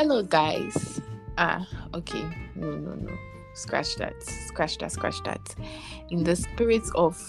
[0.00, 1.02] Hello, guys.
[1.36, 2.24] Ah, okay.
[2.54, 3.12] No, no, no.
[3.52, 4.14] Scratch that.
[4.22, 4.92] Scratch that.
[4.92, 5.54] Scratch that.
[6.08, 7.20] In the spirit of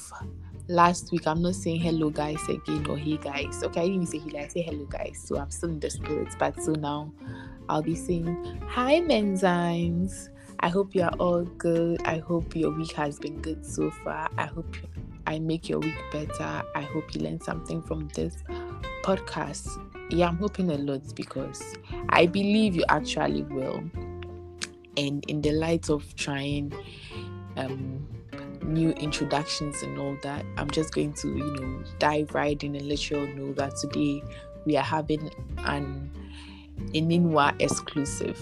[0.70, 3.62] last week, I'm not saying hello, guys, again or hey, guys.
[3.62, 4.40] Okay, I didn't say hello.
[4.40, 5.22] I say hello, guys.
[5.22, 6.30] So I'm still in the spirit.
[6.40, 7.12] But so now
[7.68, 10.30] I'll be saying hi, Menzymes.
[10.62, 12.02] I hope you are all good.
[12.06, 14.30] I hope your week has been good so far.
[14.38, 14.78] I hope
[15.28, 16.64] I make your week better.
[16.74, 18.38] I hope you learn something from this
[19.04, 19.68] podcast.
[20.10, 21.76] Yeah, I'm hoping a lot because
[22.10, 23.84] I believe you actually will.
[24.98, 26.74] And in the light of trying
[27.56, 28.06] um,
[28.64, 32.88] new introductions and all that, I'm just going to, you know, dive right in and
[32.88, 34.22] let you all know that today
[34.66, 36.12] we are having an
[36.94, 38.40] Ininwa exclusive.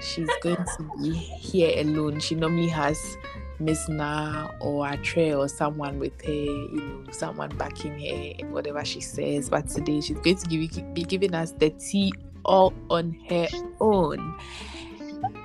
[0.00, 2.20] She's going to be here alone.
[2.20, 3.16] She normally has
[3.60, 8.84] Miss Na or a tray or someone with her, you know, someone backing her whatever
[8.84, 9.48] she says.
[9.50, 12.12] But today she's going to give, be giving us the tea
[12.44, 13.48] all on her
[13.80, 14.38] own.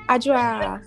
[0.09, 0.83] Adra,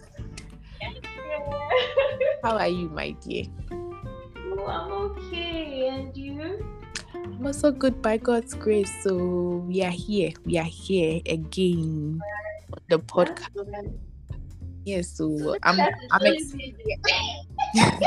[2.43, 3.45] how are you, my dear?
[3.73, 5.89] Oh, I'm okay.
[5.89, 6.65] And you?
[7.15, 8.93] I'm also good by God's grace.
[9.03, 10.33] So we are here.
[10.45, 12.21] We are here again
[12.73, 13.99] on the podcast.
[14.87, 15.81] Yes, so I'm
[16.13, 16.55] I'm ex-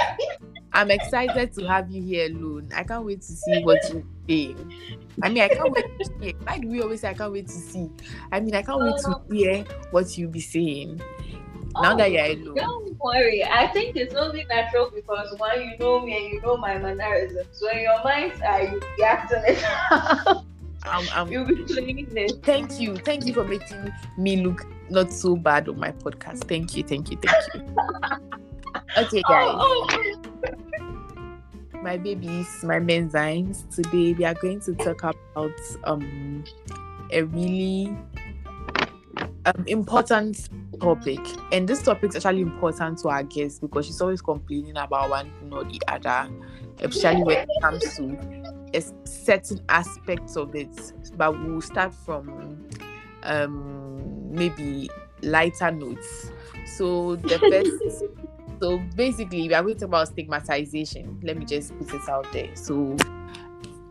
[0.72, 2.70] I'm excited to have you here alone.
[2.74, 4.74] I can't wait to see what you're saying.
[5.22, 6.34] I mean, I can't wait to hear.
[6.44, 7.92] Why do we always say I can't wait to see?
[8.32, 9.24] I mean, I can't wait to oh.
[9.30, 11.02] hear what you'll be saying.
[11.82, 12.56] Now Oh, that you're alone.
[12.56, 13.44] Don't worry.
[13.44, 17.48] I think it's only natural because one, you know me and you know my mannerisms.
[17.52, 20.38] So in your mind, are you be acting it.
[21.00, 22.44] I'm, I'm, You'll be playing it.
[22.44, 22.96] thank you.
[22.98, 26.46] Thank you for making me look not so bad on my podcast.
[26.46, 26.84] Thank you.
[26.84, 27.18] Thank you.
[27.22, 27.78] Thank you.
[28.98, 29.50] Okay, guys.
[29.52, 29.88] Oh,
[31.82, 33.68] my babies, my menzymes.
[33.74, 36.44] Today we are going to talk about um
[37.12, 37.96] a really
[39.46, 40.50] um important
[40.80, 41.20] topic,
[41.52, 45.32] and this topic is actually important to our guests because she's always complaining about one
[45.40, 46.30] thing or the other,
[46.80, 48.04] especially when it comes to
[49.06, 50.94] certain aspects of it.
[51.16, 52.68] But we'll start from
[53.24, 54.90] um maybe
[55.22, 56.32] lighter notes.
[56.66, 57.84] So the first
[58.62, 61.20] so basically, we are going to talk about stigmatization.
[61.24, 62.56] Let me just put it out there.
[62.56, 62.98] So,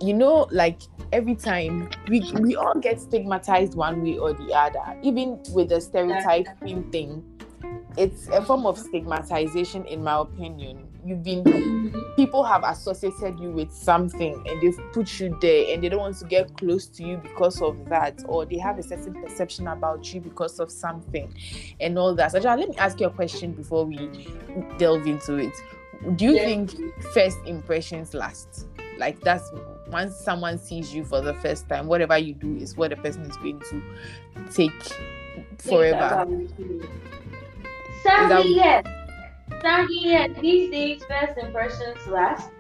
[0.00, 0.80] you know, like
[1.12, 5.80] every time we we all get stigmatized one way or the other, even with the
[5.80, 7.24] stereotyping thing.
[7.96, 10.88] It's a form of stigmatization, in my opinion.
[11.08, 11.42] You've been
[12.16, 16.19] people have associated you with something and they've put you there and they don't want
[16.19, 20.12] to get close to you because of that, or they have a certain perception about
[20.12, 21.32] you because of something
[21.80, 22.32] and all that.
[22.32, 23.96] So, let me ask you a question before we
[24.76, 25.54] delve into it.
[26.16, 26.44] Do you Yes.
[26.44, 28.66] think first impressions last?
[28.98, 29.50] Like that's
[29.90, 33.22] once someone sees you for the first time, whatever you do is what the person
[33.22, 33.82] is going to
[34.52, 34.72] take
[35.58, 36.26] forever.
[38.02, 38.84] Sadly, yes.
[39.62, 40.30] Sadly, yes.
[40.41, 42.50] These days, first impressions last.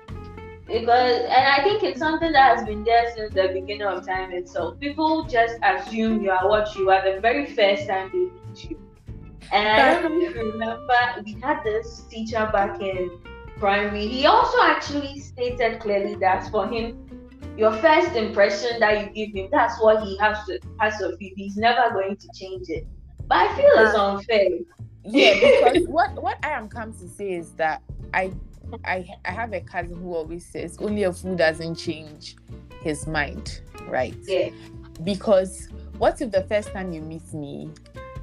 [0.66, 4.32] Because, and I think it's something that has been there since the beginning of time
[4.32, 4.78] itself.
[4.78, 8.78] People just assume you are what you are the very first time they meet you.
[9.50, 13.18] And I don't know if you remember, we had this teacher back in
[13.56, 14.08] primary.
[14.08, 17.06] He also actually stated clearly that for him,
[17.56, 21.32] your first impression that you give him, that's what he has to has of you.
[21.34, 22.86] He's never going to change it.
[23.28, 24.48] But I feel it's unfair.
[25.04, 27.82] yeah because what what i am come to say is that
[28.14, 28.32] i
[28.84, 32.36] i i have a cousin who always says only a fool doesn't change
[32.82, 34.50] his mind right Yeah.
[35.04, 35.68] because
[35.98, 37.70] what if the first time you meet me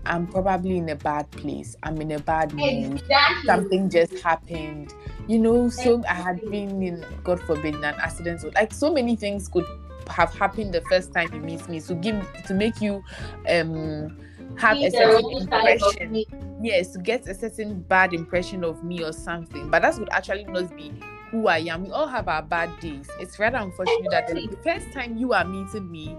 [0.05, 3.45] i'm probably in a bad place i'm in a bad mood Exactly.
[3.47, 4.93] something just happened
[5.27, 8.93] you know so i had been in god forbid in an accident so like so
[8.93, 9.65] many things could
[10.09, 13.03] have happened the first time you meet me so give to make you
[13.49, 14.15] um
[14.57, 16.59] have a certain wrong side of impression.
[16.61, 19.69] yes to get a certain bad impression of me or something.
[19.69, 20.93] But that would actually not be
[21.31, 21.83] who i am.
[21.85, 23.09] We all have our bad days.
[23.19, 26.17] It's rather unfortunate that the first time you are meeting me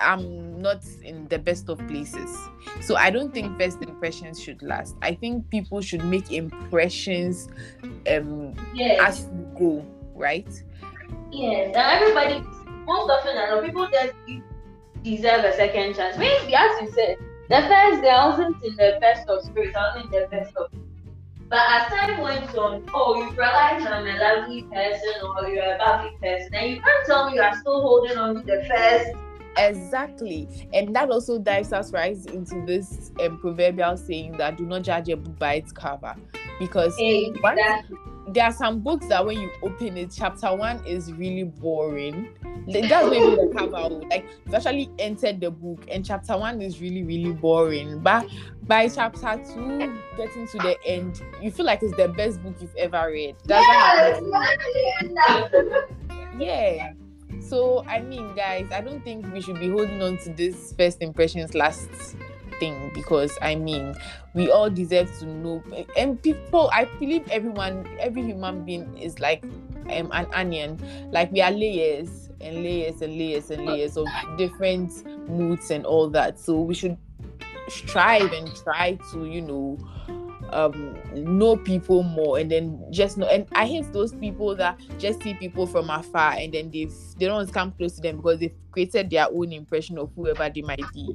[0.00, 2.36] i'm not in the best of places.
[2.80, 4.94] So i don't think first impressions should last.
[5.02, 7.48] I think people should make impressions
[8.08, 9.00] um Yes.
[9.00, 10.48] as you go right?
[11.32, 11.74] Yes.
[11.74, 12.40] And everybody,
[12.86, 14.42] most often than not, people just give-
[15.02, 16.16] deserve a second chance.
[16.18, 17.16] Maybe, as you said,
[17.48, 20.54] the first day I wasn't in the best of spirits, I wasn't in the best
[20.56, 20.70] of.
[21.48, 25.78] But as time went on, oh, you realize I'm a lovely person or you're a
[25.78, 29.10] lovely person, and you can't tell me you are still holding on to the first.
[29.56, 34.82] exactly and that also dives us right into this um, proverbial saying that do not
[34.82, 36.14] judge a book by its cover
[36.60, 37.56] because Hey, What?
[38.32, 42.28] There are some books that when you open it, chapter one is really boring.
[42.66, 43.88] That's maybe the cover.
[43.88, 48.00] Like you've actually entered the book, and chapter one is really, really boring.
[48.00, 48.26] But
[48.62, 49.78] by chapter two,
[50.16, 53.36] getting to the end, you feel like it's the best book you've ever read.
[53.44, 54.20] That's
[56.38, 56.92] Yes, yeah.
[57.40, 61.02] So I mean, guys, I don't think we should be holding on to this first
[61.02, 62.16] impressions last
[62.58, 63.94] thing because I mean,
[64.34, 65.62] we all deserve to know.
[65.96, 69.44] And people, I believe everyone, every human being is like
[69.90, 70.78] um, an onion.
[71.10, 74.06] Like we are layers and layers and layers and layers of
[74.36, 76.38] different moods and all that.
[76.38, 76.96] So we should
[77.68, 79.78] strive and try to, you know,
[80.52, 85.22] um know people more and then just know and i hate those people that just
[85.22, 88.54] see people from afar and then they've they don't come close to them because they've
[88.70, 91.14] created their own impression of whoever they might be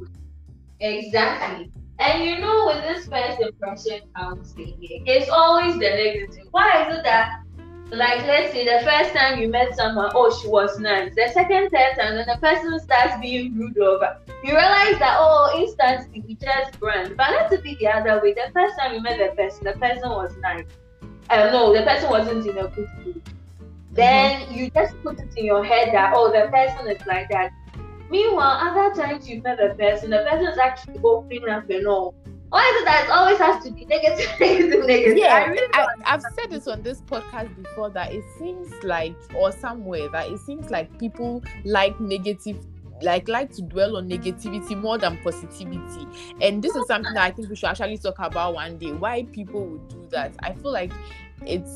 [0.83, 1.71] Exactly.
[1.99, 6.47] And you know, with this first impression counting, it's always the negative.
[6.51, 7.43] Why is it that,
[7.89, 11.15] like, let's say the first time you met someone, oh, she was nice.
[11.15, 14.17] The second, third time, then the person starts being rude over.
[14.43, 17.15] You realize that, oh, instantly we just brand.
[17.15, 18.33] But let it be the other way.
[18.33, 20.65] The first time you met the person, the person was nice.
[21.29, 23.21] Uh, no, the person wasn't in a good mood.
[23.93, 27.53] Then you just put it in your head that, oh, the person is like that.
[28.13, 32.13] Meanwhile, other times you've met the person, the person is actually opening up and all.
[32.49, 35.17] Why is it that it always has to be negative, negative, negative?
[35.17, 39.15] I yeah really I, i've said this on this podcast before that it seems like
[39.33, 42.63] or somewhere that it seems like people like negative
[43.01, 46.07] like like to dwell on negativity more than positivity
[46.39, 49.23] and this is something that i think we should actually talk about one day why
[49.31, 50.91] people would do that i feel like
[51.47, 51.71] it's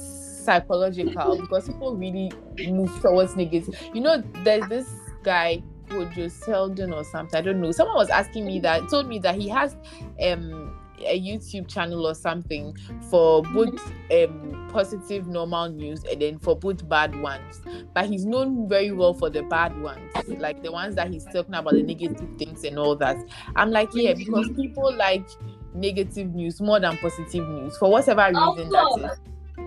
[0.45, 2.31] psychological because people really
[2.69, 4.88] move towards negative you know there's this
[5.24, 7.38] guy Kojo Seldon or something.
[7.38, 7.72] I don't know.
[7.72, 9.75] Someone was asking me that, told me that he has
[10.22, 12.75] um a YouTube channel or something
[13.10, 13.80] for both
[14.12, 17.62] um positive normal news and then for both bad ones.
[17.94, 21.54] But he's known very well for the bad ones, like the ones that he's talking
[21.54, 23.18] about the negative things and all that.
[23.56, 25.28] I'm like, yeah, because people like
[25.74, 29.19] negative news more than positive news for whatever reason that is.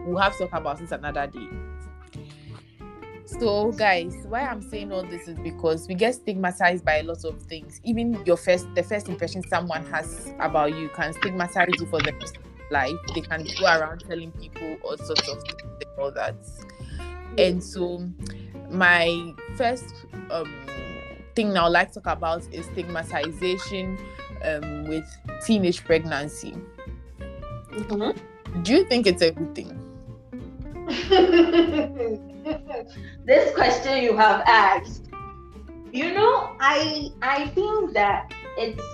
[0.07, 1.47] We'll have to talk about this another day.
[3.41, 7.25] So, guys, why I'm saying all this is because we get stigmatized by a lot
[7.25, 7.81] of things.
[7.85, 12.13] Even your first, the first impression someone has about you can stigmatize you for the
[12.13, 12.97] rest of your life.
[13.15, 16.35] They can go around telling people all sorts of things and all that.
[17.39, 18.07] And so,
[18.69, 19.95] my first
[20.31, 20.55] um,
[21.35, 23.97] thing I would like to talk about is stigmatization
[24.45, 25.09] um, with
[25.47, 26.55] teenage pregnancy.
[27.71, 28.21] Mhm.
[28.65, 29.79] Do you think it's a good thing?
[33.25, 35.11] this question you have asked
[35.93, 38.85] you know i i think that it's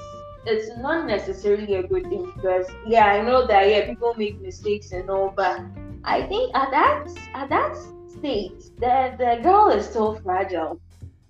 [0.46, 4.92] it's not necessarily a good thing because yeah i know that yeah people make mistakes
[4.92, 5.60] and all but
[6.04, 7.76] i think at that at that
[8.08, 10.80] state the the girl is so fragile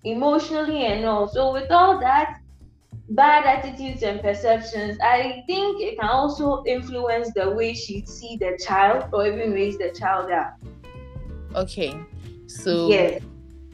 [0.04, 1.26] emotionally and all.
[1.26, 2.40] So with all that
[3.10, 8.58] bad attitudes and perceptions i think it can also influence the way she see the
[8.64, 10.58] child or even raise the child up.
[11.54, 11.94] Okay,
[12.46, 13.22] so yes.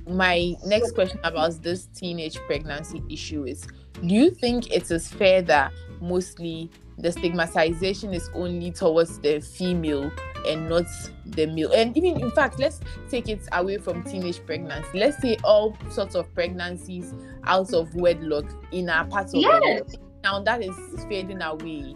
[0.06, 3.66] my next question about this teenage pregnancy issue is
[4.00, 10.10] do you think it is fair that mostly the stigmatization is only towards the female
[10.46, 10.84] and not
[11.24, 11.72] the male?
[11.72, 14.98] And even in fact let's take it away from teenage pregnancy.
[14.98, 19.82] Let's say all sorts of pregnancies out of wedlock in our part of Yes.
[20.24, 20.76] now that is
[21.08, 21.94] fading away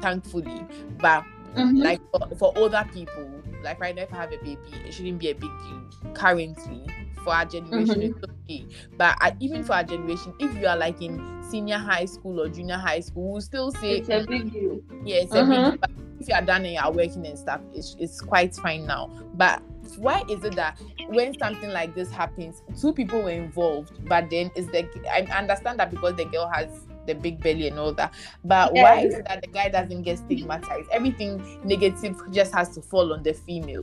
[0.00, 0.66] thankfully.
[0.98, 1.82] But Mhm.
[1.82, 5.18] like for, for older people like right now if i have a baby it shouldn't
[5.18, 6.86] be a big deal currently
[7.24, 8.10] for our generation Mhm.
[8.10, 12.04] it's okay but uh, even for our generation if you are like in senior high
[12.04, 15.42] school or junior high school we'll still say it's a big deal yeah it's a
[15.44, 15.70] big Mhm.
[15.70, 15.78] deal.
[15.80, 18.86] But if you are done and you are working and stuff it's, it's quite fine
[18.86, 19.62] now but
[19.96, 24.50] why is it that when something like this happens two people were involved but then
[24.54, 26.68] is the i understand that because the girl has
[27.08, 30.18] the big belly and all that but why is it that the guy doesn't get
[30.18, 33.82] stigmatized everything negative just has to fall on the female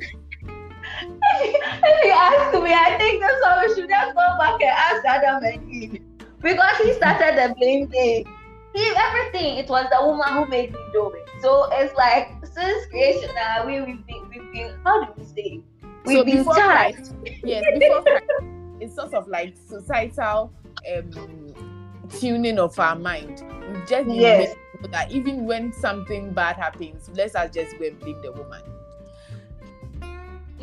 [1.02, 5.06] if you ask me, I think that's why we should just go back and ask
[5.06, 6.02] Adam and Eve.
[6.42, 8.26] Because he started the blame game.
[8.74, 11.28] He everything, it was the woman who made me do it.
[11.42, 15.62] So it's like since creation now we we've been we've been how do we say?
[16.06, 16.96] We've So been before charged.
[16.96, 17.14] Christ,
[17.44, 18.26] yes before Christ,
[18.82, 20.54] it's sort of like societal
[20.94, 21.56] um
[22.06, 24.38] tuning of our mind we've just Yes.
[24.38, 28.22] made to know that even when something bad happens let's us just go and blame
[28.22, 28.62] the woman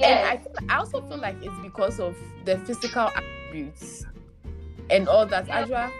[0.02, 4.04] And I, I also feel like it's because of the physical attributes
[4.90, 5.46] and all that.
[5.48, 5.90] Ajwa,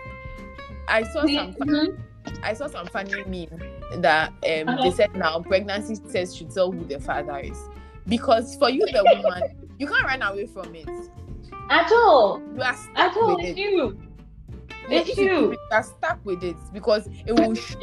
[0.89, 1.99] I saw some fun, mhm.
[2.43, 3.61] I saw some funny meme
[4.01, 4.91] that um they Uh-huh.
[4.91, 7.59] said now pregnancy test should tell who the father is.
[8.09, 9.43] because for you the woman
[9.79, 10.89] you can't run away from it
[11.71, 12.43] At all.
[12.57, 13.37] you are stuck At all.
[13.37, 13.97] with it you.
[14.89, 15.57] Like, if you.
[15.71, 17.79] are stuck with it because it will show.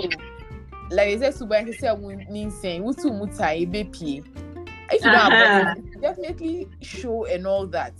[0.92, 4.22] Like they say suba say saying wutu muta ebe pie
[4.92, 5.66] if you don't Uh-huh.
[5.66, 7.94] have it definitely show and all that.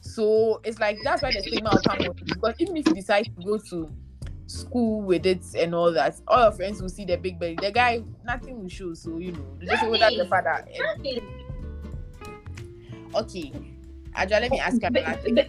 [0.00, 3.24] So it's like that's why the stigma will come on because even if you decide
[3.26, 3.90] to go to
[4.46, 7.56] school with it and all that all your friends will see the big belly.
[7.60, 10.66] The guy nothing will show so you know they just say well that's the father
[11.06, 11.20] And-
[13.14, 13.52] okay.
[14.14, 15.34] Aja, let me ask you another thing.
[15.36, 15.46] Ba-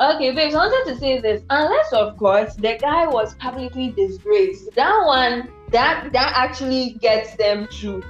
[0.00, 1.42] Okay, babes, I wanted to say this.
[1.50, 4.74] Unless, of course, the guy was publicly disgraced.
[4.74, 8.02] That one, that that actually gets them through.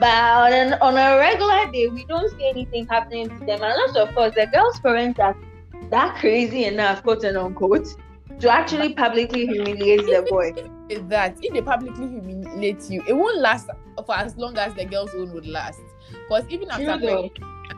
[0.00, 3.60] But on, on a regular day, we don't see anything happening to them.
[3.62, 5.36] Unless, of course, the girl's parents are
[5.90, 7.86] that crazy enough, quote and unquote,
[8.40, 10.52] to actually publicly humiliate the boy.
[11.08, 13.68] that if they publicly humiliate you, it won't last
[14.04, 15.80] for as long as the girl's own would last.
[16.10, 17.30] Because even after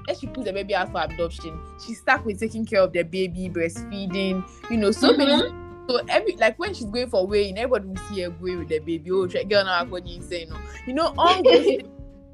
[0.06, 0.10] True though.
[0.10, 2.92] pregnant, unless she puts the baby out for adoption, she's stuck with taking care of
[2.92, 5.42] the baby, breastfeeding, you know, so many.
[5.88, 8.78] So every like when she's going for weighing, everybody will see her going with the
[8.78, 9.10] baby.
[9.10, 10.48] Oh, check girl now going insane.
[10.48, 10.56] No,
[10.86, 11.78] you know, all those-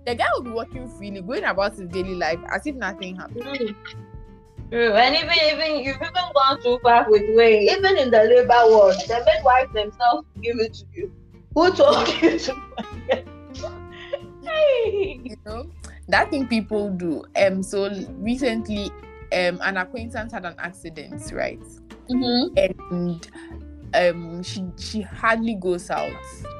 [0.06, 3.42] the guy will be working freely, going about his daily life as if nothing happened.
[3.44, 3.74] Mm.
[4.70, 4.92] True.
[4.92, 7.68] And even even you've even gone too far with weighing.
[7.68, 11.12] Even in the labor ward, the midwife themselves give it to you.
[11.54, 12.54] Who told you to?
[14.44, 15.20] hey.
[15.24, 15.70] you know
[16.08, 17.88] that thing people do um so
[18.18, 18.86] recently
[19.32, 21.60] um an acquaintance had an accident right
[22.10, 22.56] Mm-hmm.
[22.56, 23.28] and
[23.94, 26.10] um she she hardly goes out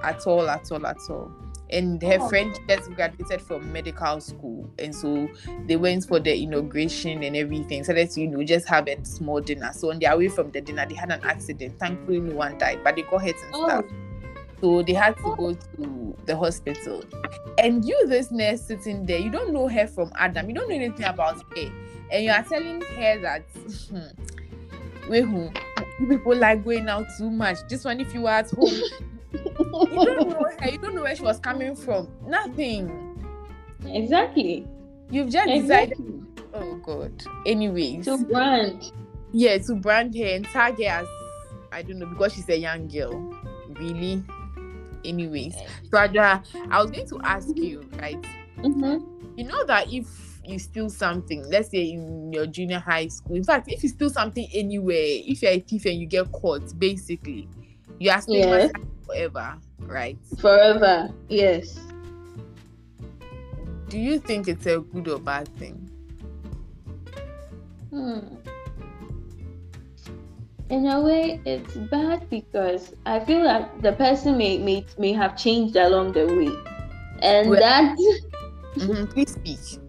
[0.04, 1.30] at all at all at all
[1.70, 2.28] and her Oh.
[2.28, 5.28] friend just graduated from medical school and so
[5.66, 9.40] they went for the inauguration and everything so let's you know just have a small
[9.40, 12.56] dinner so on their way from the dinner they had an accident thankfully no one
[12.58, 13.66] died but they got hurt and Oh.
[13.68, 13.84] stuff
[14.60, 17.04] so they had to go to the hospital.
[17.58, 20.48] And you, this nurse sitting there, you don't know her from Adam.
[20.48, 21.70] You don't know anything about her.
[22.10, 23.44] And you are telling her that,
[25.08, 25.50] wait, who?
[26.08, 27.58] People like going out too much.
[27.68, 28.68] This one, if you were at home,
[29.32, 30.68] you don't know her.
[30.70, 32.08] You don't know where she was coming from.
[32.26, 33.16] Nothing.
[33.84, 34.66] Exactly.
[35.10, 36.26] You've just decided.
[36.54, 37.22] Oh, God.
[37.46, 38.04] Anyways.
[38.06, 38.92] To brand.
[39.32, 41.06] yeah, to brand her and tag her as,
[41.70, 43.12] I don't know, because she's a young girl.
[43.68, 44.22] Really?
[45.04, 45.54] Anyways.
[45.90, 48.22] So, Adra, I was going to ask you, right?
[48.58, 49.36] Mm-hmm.
[49.38, 53.44] you know that if you steal something, let's say in your junior high school, in
[53.44, 57.48] fact, if you steal something anywhere, if you're a thief and you get caught, basically,
[58.00, 58.74] you are stigmatized
[59.06, 60.18] forever, right?
[60.40, 61.10] Forever.
[61.28, 61.78] Yes.
[63.88, 65.88] Do you think it's a good or bad thing?
[67.90, 68.37] Hmm.
[70.70, 75.36] In a way, it's bad because I feel like the person may may, may have
[75.36, 76.52] changed along the way,
[77.22, 77.96] and Well- that
[78.76, 79.80] Mhm, Please speak.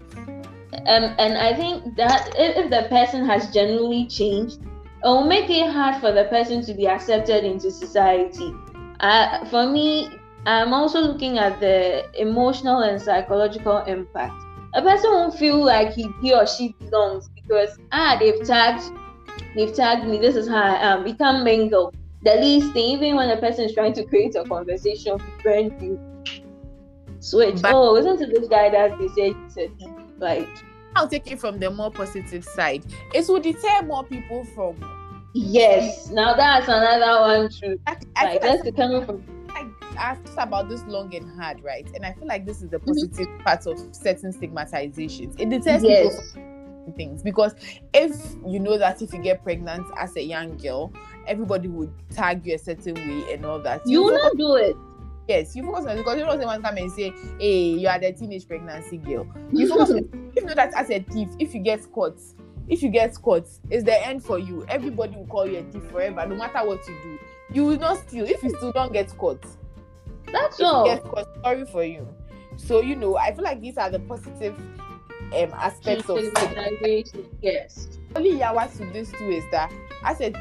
[0.87, 4.59] um, and I think that if, the person has genuinely changed,
[5.03, 8.53] it will make it hard for the person to be accepted into society.
[9.01, 10.09] Uh, for me,
[10.45, 14.41] I'm also looking at the emotional and psychological impact.
[14.75, 18.83] A person won't feel like he, he or she belongs because ah they've tagged
[19.55, 20.17] they've tagged me.
[20.19, 21.03] This is how I am.
[21.03, 21.93] We can't mingle.
[22.23, 25.99] The least thing, even when a person is trying to create a conversation friend you
[27.19, 27.61] switch.
[27.61, 29.69] But- oh, isn't it this guy that they said he's a?
[30.17, 30.49] Like
[30.95, 32.83] I'll take it from the more positive side.
[33.13, 34.75] It will deter more people from.
[35.33, 37.79] Yes, now that's another one too.
[37.87, 39.67] I, I Like that's coming from like
[39.97, 41.87] I've about this long and hard, right?
[41.93, 42.87] And I feel like this is the Mm-hmm.
[42.87, 45.39] positive part of certain stigmatizations.
[45.39, 46.41] It deters people yes, from
[46.93, 47.55] things because
[47.93, 48.11] if
[48.45, 50.91] you know that if you get pregnant as a young girl,
[51.27, 53.81] everybody would tag you a certain way and all that.
[53.85, 54.75] you will not do it.
[55.27, 57.87] yes, you focus on it because you don't want to come and say, "Hey, you
[57.87, 60.31] are the teenage pregnancy girl." You focus on.
[60.35, 62.19] You know that as a thief, if you get caught,
[62.67, 64.65] if you get caught, it's the end for you.
[64.67, 67.19] Everybody will call you a thief forever, no matter what you do.
[67.51, 69.43] You will not steal if you still don't get caught.
[70.31, 70.85] That's If you all.
[70.85, 72.07] get caught, sorry for you.
[72.57, 74.55] So you know, I feel like these are the positive
[75.33, 77.87] um aspects of Stigmatization, Yes.
[78.15, 79.71] only yawa to this too is that
[80.03, 80.31] as a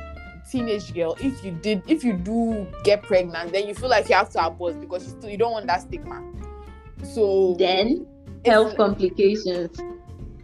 [0.50, 4.14] teenage girl, if you did, if you do get pregnant, then you feel like you
[4.14, 6.22] have to abort because you still you don't want that stigma.
[7.04, 8.06] So Then
[8.46, 9.78] health complications.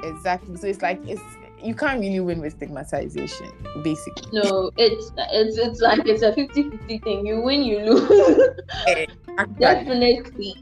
[0.03, 0.57] exactly.
[0.57, 1.23] So it's like it's
[1.63, 3.51] you can't really win with stigmatization,
[3.83, 4.29] basically.
[4.39, 7.27] No, it's it's it's like it's a 50-50 thing.
[7.27, 8.51] You win, you lose.
[9.59, 10.55] Definitely.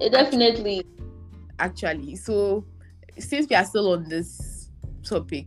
[0.00, 0.84] It definitely.
[1.58, 2.64] actually, so
[3.18, 4.70] since we are still on this
[5.02, 5.46] topic,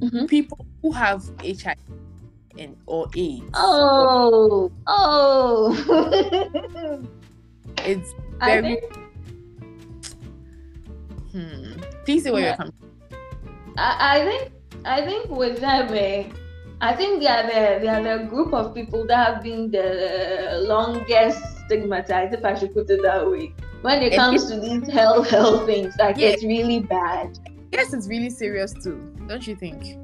[0.00, 0.28] Mhm.
[0.28, 1.76] people who have HIV
[2.58, 5.72] and or AIDS, Oh, oh.
[7.78, 8.78] it's very
[11.32, 11.80] Hmm.
[12.04, 12.46] Please say where Yeah.
[12.48, 12.72] you're coming.
[13.76, 14.52] I, I think
[14.84, 16.24] I think with them, eh,
[16.80, 20.64] I think they are the they are the group of people that have been the
[20.66, 23.52] longest stigmatized, if I should put it that way.
[23.82, 26.28] When it comes to these hell hell things, like Yeah.
[26.28, 27.38] it's really bad.
[27.72, 29.98] Yes, it's really serious too, don't you think?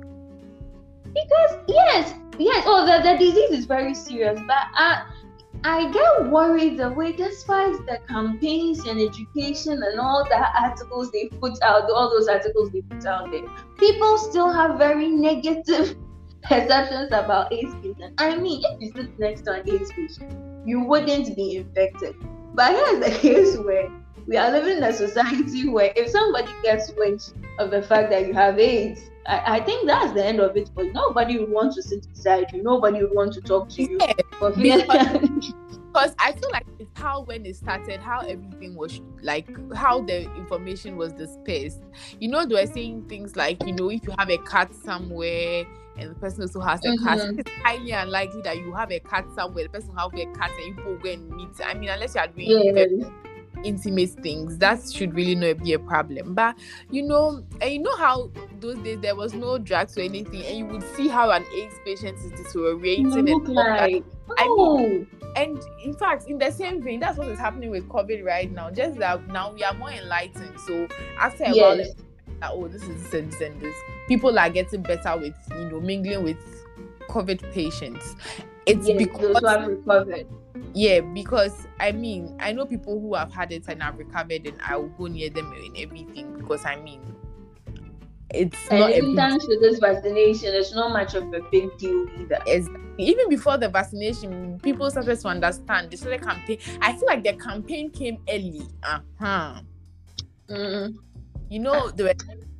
[1.13, 5.05] Because yes, yes, oh the, the disease is very serious, but I
[5.65, 11.29] I get worried the way despite the campaigns and education and all the articles they
[11.29, 13.45] put out, all those articles they put out there,
[13.79, 15.97] people still have very negative
[16.43, 18.15] perceptions about AIDS patients.
[18.19, 20.33] I mean, if you sit next to an AIDS patient,
[20.67, 22.17] you wouldn't be infected.
[22.55, 23.91] But here's the case where
[24.27, 28.27] we are living in a society where if somebody gets wind of the fact that
[28.27, 30.71] you have AIDS, I, I think that's the end of it.
[30.75, 32.63] But nobody would want to sit beside you.
[32.63, 33.99] Nobody would want to talk to you.
[34.01, 39.49] Yeah, For because I feel like it's how when it started, how everything was like,
[39.75, 41.83] how the information was dispersed.
[42.21, 45.65] You know, they were saying things like, you know, if you have a cat somewhere
[45.97, 47.41] and the person also has a cat, Mhm.
[47.41, 50.77] it's highly unlikely that you have a cat somewhere, the person have a cat and
[50.77, 51.49] you both go and meet.
[51.65, 53.05] I mean, unless you are doing very
[53.65, 56.57] intimate things that should really not be a problem but
[56.91, 58.31] you know and you know how
[58.61, 61.75] those days there was no drugs or anything and you would see how an aids
[61.85, 63.91] patient is deteriorating and look all that.
[63.91, 64.05] like
[64.39, 65.07] I oh,
[65.37, 68.71] and in fact in the same vein that's what is happening with covid right now
[68.71, 71.89] just that now we are more enlightened so after a while yes.
[71.91, 72.03] it's
[72.43, 73.75] like, oh this is this and this and this
[74.09, 76.37] people are getting better with you know mingling with
[77.09, 78.17] covid patients
[78.67, 80.27] it's Yes, because those who have recovered.
[80.73, 84.55] yeah, because I mean, I know people who have had it and have recovered, and
[84.65, 87.01] I will go near them and everything because I mean,
[88.31, 91.41] it's not And a in big, terms to this vaccination, it's not much of a
[91.51, 92.39] big deal either.
[92.47, 92.69] it's-
[92.99, 95.91] even before the vaccination, people started to understand.
[95.91, 96.59] They started campaign.
[96.81, 98.63] I feel like the campaign came early.
[98.85, 99.61] Uh huh.
[100.49, 100.95] Mm.
[101.53, 102.15] You know, there were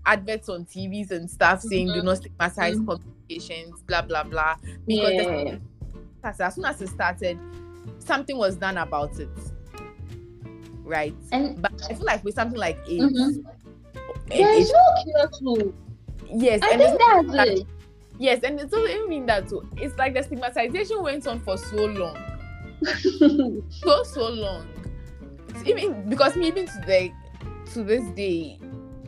[0.05, 2.05] adverts on TVs and stuff saying do Mhm.
[2.05, 2.87] not stigmatize Mhm.
[2.87, 4.57] complications, blah blah blah.
[4.87, 5.57] Because Yeah.
[6.23, 7.39] as, as soon as it started,
[8.01, 9.31] something was done about it.
[10.85, 11.15] Right.
[11.33, 13.19] And But I feel like with something like AIDS, Mhm.
[13.25, 13.47] and
[14.29, 15.03] there's H- no
[15.41, 15.75] cure to.
[16.35, 17.01] yes, I and think
[17.35, 17.67] that's it.
[18.19, 19.67] yes, and it's also even mean that too.
[19.79, 22.19] It's like the stigmatization went on for so long,
[23.71, 24.67] so so long.
[25.65, 27.15] Even because me even today,
[27.73, 28.59] to this day,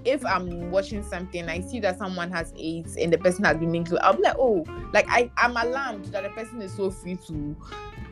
[0.04, 3.72] if I'm watching something, I see that someone has AIDS and the person has been
[3.72, 7.16] mingled, I'll be like, oh, like I I'm alarmed that the person is so free
[7.26, 7.56] to.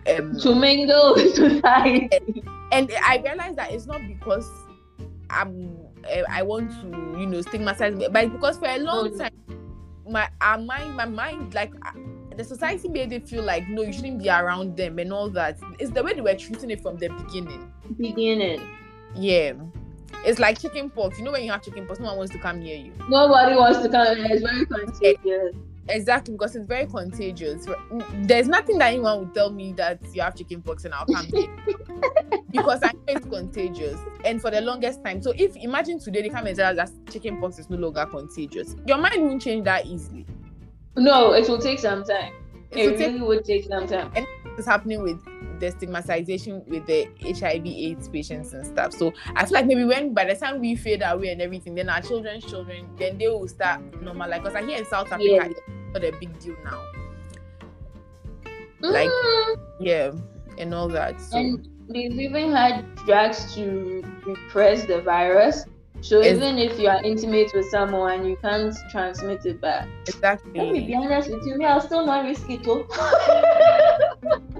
[0.08, 2.42] Um, to mingle with society.
[2.72, 4.48] and I realize that it's not because
[5.30, 9.30] I'm uh, I want to you know stigmatize, but because for a long Oh, time
[10.08, 11.92] my our mind my mind like uh,
[12.36, 15.58] the society made it feel like no you shouldn't be around them and all that.
[15.78, 17.72] It's the way they were treating it from the beginning.
[17.96, 18.60] Beginning.
[19.14, 19.52] Yeah.
[20.24, 21.18] It's like chicken pox.
[21.18, 22.92] You know when you have chicken pox, no one wants to come near you.
[23.08, 24.18] Nobody wants to come.
[24.18, 25.56] It's very contagious.
[25.88, 27.66] Exactly, because it's very contagious.
[28.22, 31.26] There's nothing that anyone would tell me that you have chicken pox and I'll come
[31.26, 31.48] here.
[32.52, 33.98] because I know it's contagious.
[34.24, 35.20] And for the longest time.
[35.20, 38.06] So if imagine today they come and tell us that chicken pox is no longer
[38.06, 40.24] contagious, your mind won't change that easily.
[40.96, 42.32] No, it will take some time.
[42.70, 44.12] It It will take really would take some time.
[44.14, 45.18] And what's happening with
[45.62, 48.92] the stigmatization with the HIV AIDS patients and stuff.
[48.92, 51.88] So I feel like maybe when by the time we fade away and everything, then
[51.88, 54.28] our children's children, then they will start normal.
[54.28, 55.44] Like because I hear in South Africa, Yeah.
[55.46, 55.60] it's
[55.94, 56.82] not a big deal now.
[58.80, 60.10] Like- Mm, Yeah,
[60.58, 61.20] and all that.
[61.20, 65.64] So and they've even had drugs to repress the virus.
[66.00, 69.86] So Ex- even if you are intimate with someone, you can't transmit it back.
[70.20, 72.66] Let me be honest with you, me, I'll still not risk it.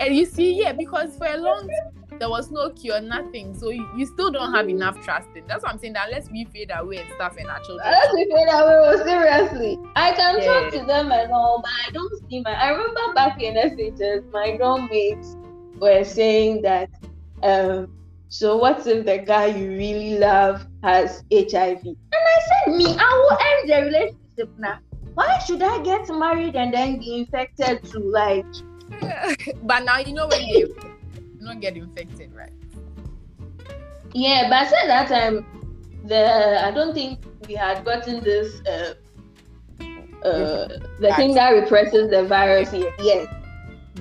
[0.00, 3.56] And you see, yeah, because for a long time there was no cure, nothing.
[3.58, 5.46] So you, you still don't have enough trust in.
[5.46, 5.94] That's what I'm saying.
[5.94, 7.88] That unless we fade away and stuff and our children.
[7.88, 8.74] Let's be fair that way.
[8.74, 12.52] oh, Seriously, I can talk to them and all, but I don't see my.
[12.52, 15.36] I remember back in SHS, my roommates
[15.78, 16.90] were saying that.
[17.42, 17.94] Um,
[18.30, 21.82] so what if the guy you really love has HIV?
[21.84, 24.78] And I said, me, I will end the relationship now.
[25.14, 28.44] Why should I get married and then be infected to like?
[29.62, 30.64] but now you know when they
[31.44, 32.52] don't get infected, right?
[34.14, 35.46] Yeah, but at that time,
[36.04, 38.60] the I don't think we had gotten this.
[38.66, 38.94] Uh,
[40.24, 40.66] uh,
[41.00, 42.92] the thing that represses the virus yet.
[42.98, 43.34] Yes.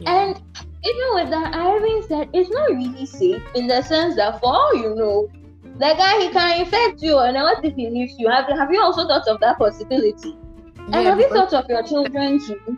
[0.06, 0.42] And
[0.84, 4.48] even with that, I even said it's not really safe in the sense that for
[4.48, 5.30] all you know,
[5.64, 8.30] the guy he can infect you, and what if he leaves you?
[8.30, 10.36] Have Have you also thought of that possibility?
[10.78, 12.78] and Yeah, have you thought of your children too?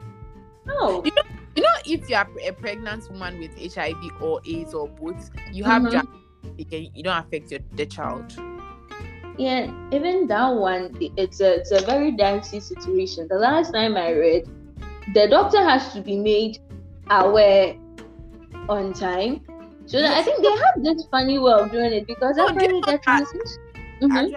[0.66, 1.04] No.
[1.06, 1.39] you know,
[1.86, 5.84] if you are a pregnant woman with HIV or AIDS or both, you have
[6.58, 8.34] you can you don't affect your the child.
[9.38, 13.28] yeah, even that one, it's a it's a very dicey situation.
[13.30, 14.50] The last time I read,
[15.14, 16.60] the doctor has to be made
[17.10, 17.76] aware
[18.68, 19.42] on time.
[19.86, 22.92] So that I think they have this funny way of doing it because everybody they
[22.92, 23.26] gets have-
[24.02, 24.36] message.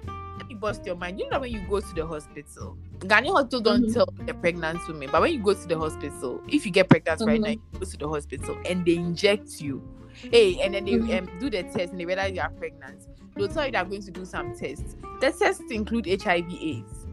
[0.63, 1.19] Bust your mind.
[1.21, 3.93] You know when you go to the hospital, Ghanaian hospital don't Mhm.
[3.93, 7.21] tell the pregnant women, but when you go to the hospital, if you get pregnant
[7.21, 7.61] right now, Mhm.
[7.73, 9.83] you go to the hospital and they inject you.
[10.15, 11.19] Hey, and then they Mhm.
[11.19, 13.09] um, do the test and they realize you are pregnant.
[13.35, 14.97] They'll tell you they're going to do some tests.
[15.21, 17.07] The tests include HIV/AIDS.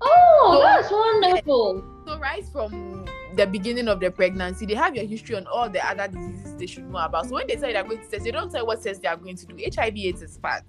[0.00, 1.82] Oh, So- that's wonderful.
[2.06, 5.84] So right from the beginning of the pregnancy, they have your history on all the
[5.84, 7.26] other diseases they should know about.
[7.26, 9.16] So when they say they're going to test, they don't say what test they are
[9.16, 9.56] going to do.
[9.56, 10.62] HIV/AIDS is part.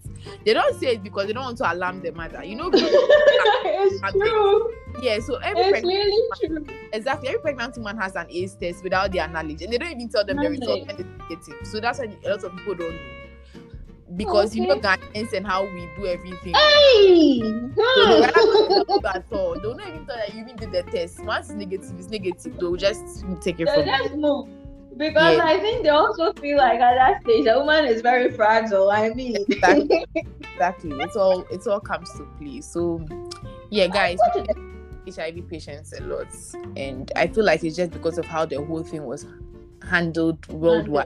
[0.46, 2.44] They don't say it because they don't want to alarm the mother.
[2.44, 4.74] You know, it's true.
[5.02, 5.20] yeah.
[5.20, 6.30] So every It's pregnant, really
[6.66, 6.66] true.
[6.92, 10.10] exactly every pregnant woman has an AIDS test without their knowledge, and they don't even
[10.10, 11.68] tell them the result when it's negative.
[11.68, 13.17] So that's why a lot of people don't know.
[14.16, 14.88] Because you know Okay.
[14.88, 16.54] Ghanaians and how we do everything.
[16.54, 17.40] Hey!
[17.76, 19.56] So they at all.
[19.56, 21.24] Not even tell that you even did the test.
[21.24, 22.58] Once it's negative, it's negative.
[22.58, 24.48] They'll just take it So from let's move.
[24.98, 25.46] Because Yeah.
[25.46, 28.90] I think they also feel like at that stage a woman is very fragile.
[28.90, 30.06] I mean, Exactly.
[30.16, 30.92] exactly.
[31.02, 32.62] It's all it all comes to play.
[32.62, 33.06] So
[33.70, 34.18] yeah, guys,
[35.08, 36.28] HIV patients a lot,
[36.76, 39.26] and I feel like it's just because of how the whole thing was
[39.88, 41.06] handled worldwide.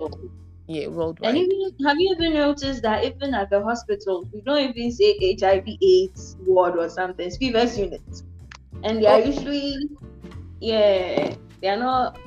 [0.72, 1.36] Yeah, worldwide.
[1.36, 5.36] And even have you ever noticed that even at the hospitals, we don't even say
[5.40, 8.02] HIV AIDS ward or something, it's fevers unit.
[8.84, 9.26] And they are Oh.
[9.26, 9.76] usually
[10.60, 12.18] yeah, they are not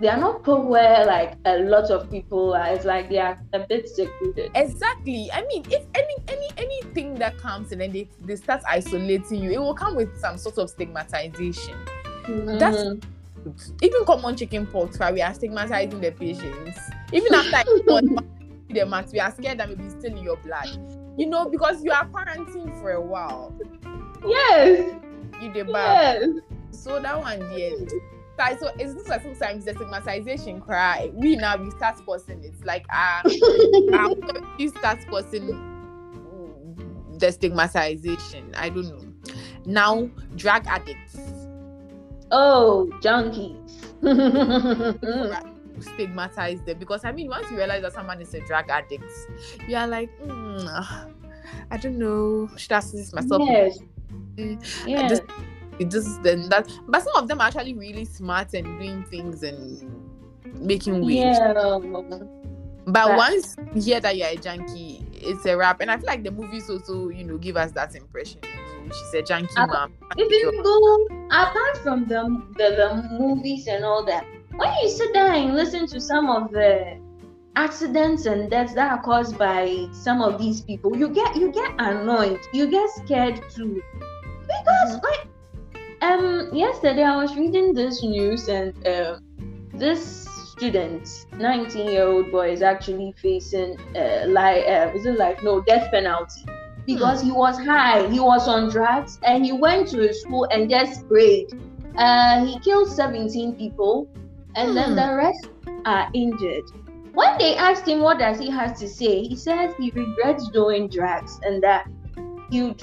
[0.00, 2.68] they are not put where like a lot of people are.
[2.74, 4.50] It's like they are a bit secluded.
[4.54, 5.30] Exactly.
[5.32, 9.50] I mean, if any any anything that comes and then they, they start isolating you,
[9.52, 11.74] it will come with some sort of stigmatization.
[12.28, 13.02] That's- Mhm.
[13.82, 16.78] Even common chicken pox, where we are stigmatizing the patients.
[17.12, 17.64] Even after
[18.68, 20.68] them at, we are scared that maybe it's still in your blood.
[21.16, 23.54] You know, because you are quarantined for a while.
[24.26, 24.94] yes,
[25.40, 26.20] You the bad.
[26.22, 26.42] yes.
[26.82, 27.70] So that one, yeah.
[28.60, 31.10] So, it's just like sometimes the stigmatization cry.
[31.14, 32.52] We now we start posting it.
[32.66, 34.14] Like ah, uh,
[34.58, 35.46] you start posting
[37.18, 38.54] the stigmatization.
[38.54, 39.32] I don't know.
[39.64, 41.16] Now drug addicts
[42.30, 43.62] Oh, junkies.
[45.80, 49.04] stigmatize them because I mean once you realize that someone is a drug addict,
[49.68, 51.12] you are like, mm,
[51.70, 53.42] I don't know, should I assist myself?
[53.44, 53.78] yes.
[54.36, 55.10] Mm, Yes.
[55.10, 55.22] just-
[55.78, 59.42] It just then that but some of them are actually really smart and doing things
[59.42, 59.82] and
[60.58, 61.36] making waves.
[61.38, 61.52] Yeah.
[61.52, 62.22] But
[62.86, 65.80] But- once you hear that you're a junkie, it's a rap.
[65.82, 68.40] And I feel like the movies also, you know, give us that impression.
[68.86, 69.92] Know, she's a junkie Uh, mom.
[70.18, 72.22] Even though, apart from the,
[72.56, 76.50] the the movies and all that, when you sit down and listen to some of
[76.50, 76.98] the
[77.56, 81.72] accidents and deaths that are caused by some of these people, you get you get
[81.78, 83.82] annoyed, you get scared too,
[84.52, 85.26] because like
[86.02, 89.22] um yesterday I was reading this news and um
[89.74, 95.42] this student, 19 year old boy, is actually facing uh, like uh, is it like
[95.42, 96.44] no death penalty
[96.86, 100.70] because he was high, he was on drugs, and he went to his school and
[100.70, 101.48] just sprayed.
[101.96, 104.08] Uh, he killed 17 people,
[104.54, 104.96] and then Hmm.
[104.96, 105.48] the rest
[105.84, 106.64] are injured.
[107.12, 110.88] When they asked him what does he have to say, he says he regrets doing
[110.88, 111.86] drugs and that
[112.50, 112.74] he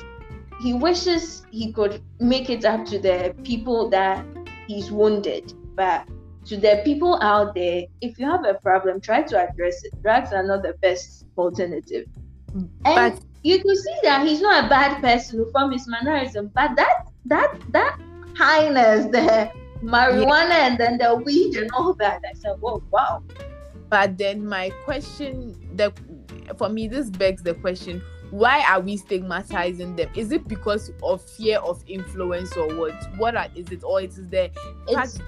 [0.57, 4.25] he wishes he could make it up to the people that
[4.67, 6.05] he's wounded, but
[6.45, 9.93] to the people out there, if you have a problem, try to address it.
[10.03, 12.05] Drugs are not the best alternative.
[12.85, 16.75] And But you could see that he's not a bad person from his mannerism, but
[16.75, 17.99] that that that
[18.35, 19.51] highness, the
[19.83, 22.21] marijuana and then the weed and all that.
[22.29, 23.21] I said, Whoa, wow.
[23.89, 25.93] but then my question the
[26.57, 28.01] for me this begs the question
[28.31, 33.35] why are we stigmatizing them is it because of fear of influence or what what
[33.35, 34.49] are, is it or it is the
[34.87, 35.19] It's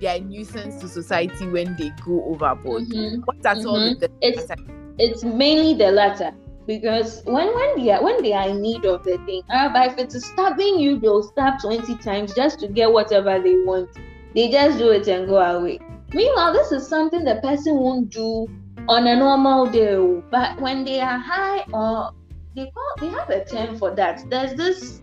[0.00, 3.22] they are a nuisance to society when they go overboard mhm.
[3.24, 4.50] what at all the it's
[4.98, 6.34] it's mainly the latter.
[6.68, 9.92] Because when when they are when they are in need of the thing, uh, but
[9.92, 13.88] if it's stabbing you, they'll stab 20 times just to get whatever they want.
[14.34, 15.80] They just do it and go away.
[16.12, 18.46] Meanwhile, this is something the person won't do
[18.86, 19.94] on a normal day.
[19.94, 20.22] oh.
[20.30, 22.12] But when they are high or
[22.54, 24.28] they call they have a term for that.
[24.28, 25.00] There's this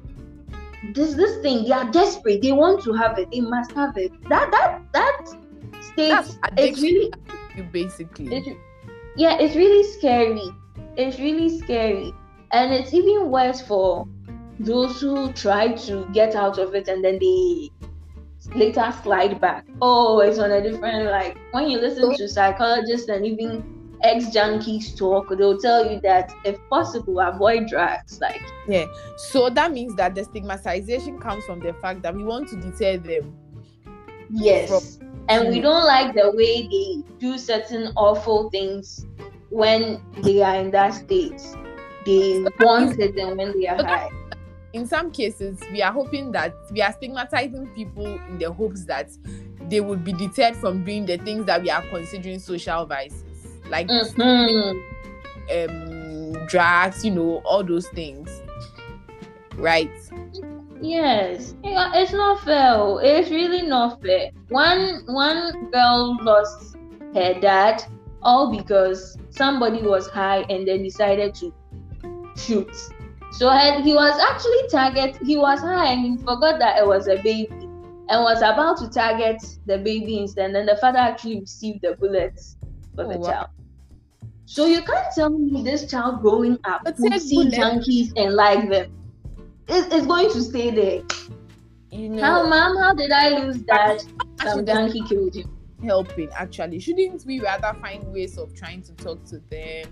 [0.94, 4.12] this this thing, they are desperate, they want to have it, they must have it.
[4.30, 5.34] That that that
[5.82, 7.12] state addiction really
[7.58, 8.56] you basically
[9.18, 10.52] yeah, it's really scary.
[10.98, 12.14] It's really scary.
[12.52, 14.08] And it's even worse for
[14.60, 17.70] those who try to get out of it and then they
[18.54, 19.66] later slide back.
[19.82, 24.96] Oh, it's on a different like when you listen to psychologists and even ex junkies
[24.96, 28.20] talk, they'll tell you that if possible, avoid drugs.
[28.22, 28.86] Like yeah,
[29.18, 32.98] so that means that the stigmatization comes from the fact that we want to deter
[32.98, 33.36] them.
[34.30, 39.06] Yes, from- and we don't like the way they do certain awful things
[39.56, 41.42] when they are in that state.
[42.06, 44.10] They want it, and when they are high.
[44.74, 49.10] In some cases, we are hoping that we are stigmatizing people in the hopes that
[49.70, 53.24] they would be deterred from doing the things that we are considering social vices
[53.70, 54.78] like mm-hmm.
[55.52, 58.30] um drugs you know all those things
[59.56, 59.90] right
[60.82, 66.76] yes it's not fair it's really not fair one one girl lost
[67.16, 67.84] her dad
[68.26, 71.54] all because somebody was high and then decided to
[72.36, 72.76] shoot
[73.32, 73.50] so
[73.82, 77.48] he was actually target he was high and he forgot that it was a baby
[78.10, 81.96] and was about to target the baby instead and then the father actually received the
[81.96, 82.58] bullets
[82.94, 83.30] for oh, the wow.
[83.30, 83.48] child
[84.46, 88.92] so you can't tell me this child growing up who see junkies and like them
[89.68, 91.02] is, is going to stay there.
[91.92, 94.04] You know, how mom, how did I lose that?
[94.44, 95.46] Some junkie killed you.
[95.84, 99.88] Helping actually, shouldn't we rather find ways of trying to talk to them?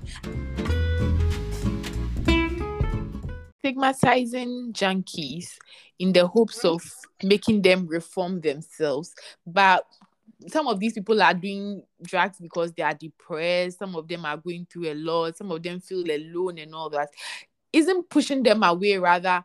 [3.59, 5.57] Stigmatizing junkies
[5.99, 6.75] in the hopes mm.
[6.75, 6.91] of
[7.23, 9.13] making them reform themselves,
[9.45, 9.85] but
[10.47, 13.79] some of these people are doing drugs because they are depressed.
[13.79, 15.37] Some of them are going through a lot.
[15.37, 17.09] Some of them feel alone and all that.
[17.71, 19.43] Isn't pushing them away rather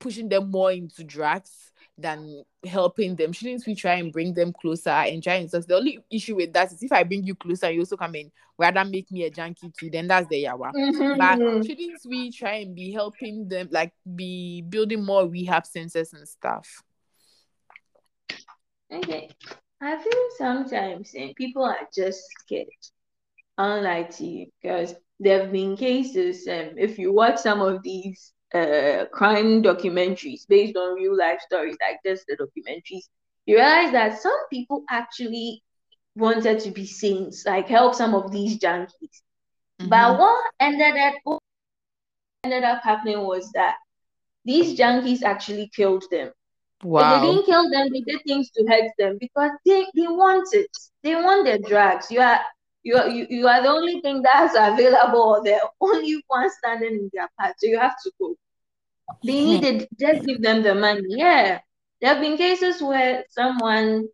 [0.00, 1.69] pushing them more into drugs
[2.00, 3.32] than helping them.
[3.32, 6.52] Shouldn't we try and bring them closer and try and so the only issue with
[6.52, 9.30] that is if i bring you closer you also come in rather make me a
[9.30, 9.90] junkie too.
[9.90, 10.70] Then that's the yawa.
[10.72, 11.16] Mm-hmm.
[11.16, 16.28] but shouldn't we try and be helping them like be building more rehab centers and
[16.28, 16.82] stuff?
[18.92, 19.30] Okay.
[19.80, 22.68] I feel sometimes and people are just scared,
[23.56, 26.46] unlike you, because there have been cases.
[26.46, 31.76] Um, if you watch some of these uh crime documentaries based on real life stories,
[31.80, 33.04] like this, the documentaries,
[33.46, 35.62] you realize that some people actually
[36.16, 39.22] wanted to be saints, like help some of these junkies.
[39.80, 39.88] Mm-hmm.
[39.88, 41.38] But what ended up what
[42.44, 43.76] ended up happening was that
[44.44, 46.30] these junkies actually killed them.
[46.82, 47.20] Wow.
[47.20, 50.70] they didn't kill them, they did things to hurt them because they, they want it.
[51.02, 52.10] They want their drugs.
[52.10, 52.40] You are
[52.82, 56.94] you are you, you are the only thing that's available or the only one standing
[56.94, 57.54] in their path.
[57.58, 58.34] So you have to go.
[59.24, 61.02] They needed just give them the money.
[61.08, 61.60] Yeah.
[62.00, 64.08] There have been cases where someone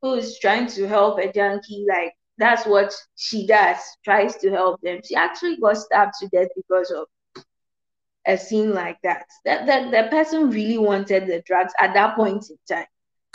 [0.00, 4.80] who is trying to help a junkie, like that's what she does, tries to help
[4.80, 5.00] them.
[5.04, 7.06] She actually got stabbed to death because of
[8.26, 9.26] a scene like that.
[9.44, 12.86] That that the person really wanted the drugs at that point in time.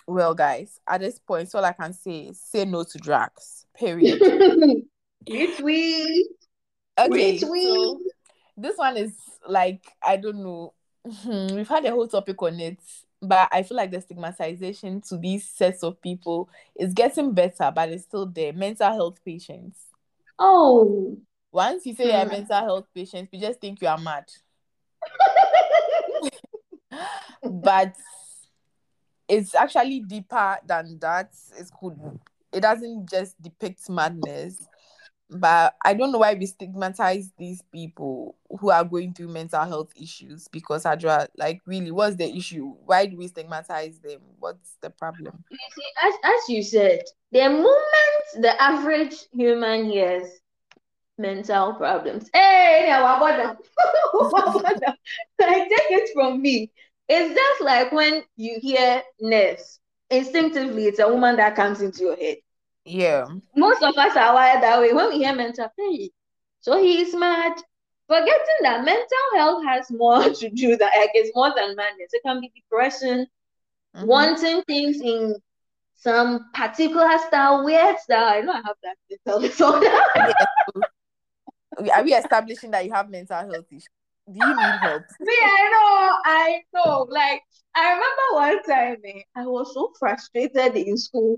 [0.07, 3.64] Well, guys, at this point, all I can say is say no to drugs.
[3.77, 4.19] Period.
[5.29, 6.23] Retweet.
[6.97, 7.39] Okay.
[7.39, 7.39] Retweet.
[7.39, 7.99] So
[8.57, 9.13] this one is
[9.47, 10.73] like I don't know.
[11.25, 12.79] We've had a whole topic on it,
[13.21, 17.89] but I feel like the stigmatization to these sets of people is getting better, but
[17.89, 18.53] it's still there.
[18.53, 19.79] Mental health patients.
[20.39, 21.17] Oh.
[21.51, 22.31] Once you say you're hmm.
[22.31, 24.25] mental health patient, we just think you are mad
[27.43, 27.95] but
[29.27, 31.33] it's actually deeper than that.
[31.57, 32.19] It's cool.
[32.51, 34.67] It doesn't just depict madness.
[35.29, 39.91] But I don't know why we stigmatize these people who are going through mental health
[39.99, 42.75] issues because Adra, like really, what's the issue?
[42.85, 44.21] Why do we stigmatize them?
[44.37, 45.43] What's the problem?
[45.49, 47.65] You see, as, as you said, the moment
[48.35, 50.29] the average human hears
[51.17, 52.29] mental problems.
[52.33, 53.57] Hey, I
[55.39, 56.71] take it from me.
[57.07, 62.15] It's just like when you hear nurse, instinctively, it's a woman that comes into your
[62.15, 62.37] head.
[62.85, 63.25] Yeah.
[63.55, 64.93] Most of us are wired that way.
[64.93, 66.11] When we hear mental, hey,
[66.61, 67.53] so he is mad.
[68.07, 72.13] Forgetting that mental health has more to do that, like it's more than madness.
[72.13, 73.25] It can be depression,
[73.95, 74.05] mm-hmm.
[74.05, 75.35] wanting things in
[75.95, 78.35] some particular style, weird style.
[78.35, 79.89] I know I have that mental disorder.
[81.91, 83.87] are we establishing that you have mental health issues?
[84.27, 85.03] Do you need help?
[85.19, 87.07] Me, I know, I know.
[87.09, 87.43] Like
[87.75, 91.37] I remember one time, eh, I was so frustrated in school.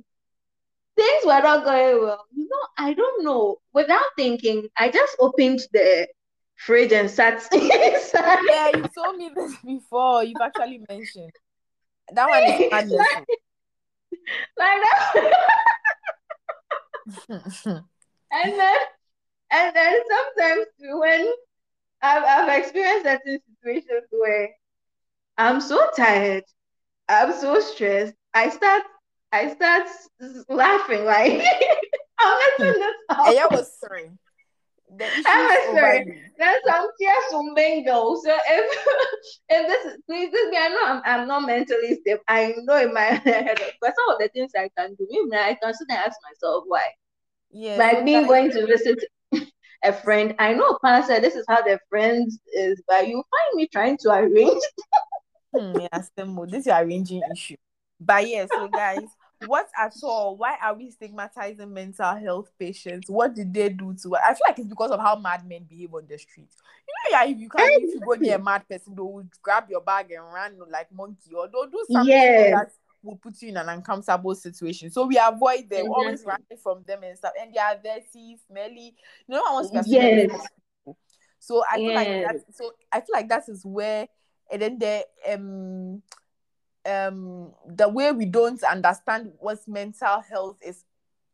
[0.96, 2.26] Things were not going well.
[2.34, 3.58] You know, I don't know.
[3.74, 6.08] Without thinking, I just opened the
[6.56, 8.40] fridge and sat inside.
[8.50, 10.24] Yeah, you told me this before.
[10.24, 11.32] You've actually mentioned
[12.14, 12.98] that one is madness.
[12.98, 13.28] like,
[14.58, 15.44] like that.
[18.32, 18.78] and then
[19.52, 21.34] and then sometimes when
[22.02, 24.50] I've, I've experienced certain situations where
[25.38, 26.44] I'm so tired,
[27.10, 28.84] I'm so stressed, I start
[29.32, 29.88] I start
[30.50, 31.32] laughing like
[32.20, 33.28] I'm messing this up.
[33.28, 34.12] And I was sorry.
[35.26, 36.24] I'm sorry.
[36.40, 38.16] That's some tears from bingo.
[38.16, 38.88] So if
[39.50, 42.22] if this is please this me, I know I'm, I'm not mentally stable.
[42.28, 45.58] I know in my head, but some of the things I can do, even I
[45.62, 46.86] can sit and ask myself why.
[47.52, 47.78] Yeah.
[47.78, 49.04] Like me going to visit
[49.84, 50.36] a friend.
[50.40, 54.12] I know Pastor, this is how the friends is, but you find me trying to
[54.12, 54.62] arrange.
[55.56, 57.56] Hmm, Stemo, this is your arranging issue.
[58.00, 59.08] But yeah, so guys,
[59.40, 60.36] what at all?
[60.36, 63.10] Why are we stigmatizing mental health patients?
[63.10, 64.16] What did they do to?
[64.16, 64.22] us?
[64.26, 66.50] I feel like it's because of how mad men behave on the street.
[66.88, 69.26] You know, yeah, if you can, if you go near a mad person, they will
[69.42, 72.50] grab your bag and run like monkey, or they'll do something Yes.
[72.50, 72.72] that
[73.08, 74.90] will put you in an uncomfortable situation.
[74.92, 77.34] So we avoid them, always running from them and stuff.
[77.40, 78.96] And they are dirty, smelly.
[79.28, 80.32] No one wants to be associated
[80.86, 80.96] Yes.
[81.40, 82.36] So I feel like that.
[82.54, 84.08] So I feel like that is where,
[84.52, 86.02] and then the um
[86.88, 90.84] um the way we don't understand what mental health is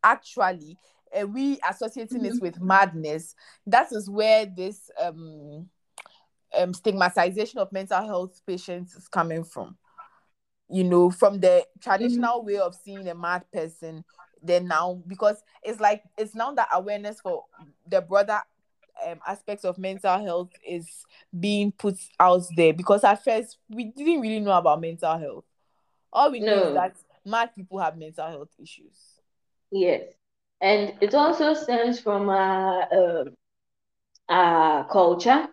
[0.03, 0.77] actually
[1.13, 3.35] and we associating it with madness
[3.67, 5.69] that is where this um
[6.57, 9.77] um stigmatization of mental health patients is coming from
[10.69, 14.03] you know from the traditional way of seeing a mad person
[14.41, 17.45] then now because it's like it's now that awareness for
[17.87, 18.39] the broader
[19.07, 21.05] um, aspects of mental health is
[21.39, 25.45] being put out there because at first we didn't really know about mental health
[26.11, 26.67] all we know No.
[26.69, 26.95] is that
[27.25, 29.19] mad people have mental health issues
[29.71, 30.03] Yes.
[30.61, 33.35] And it also stems from our um
[34.29, 35.47] our culture.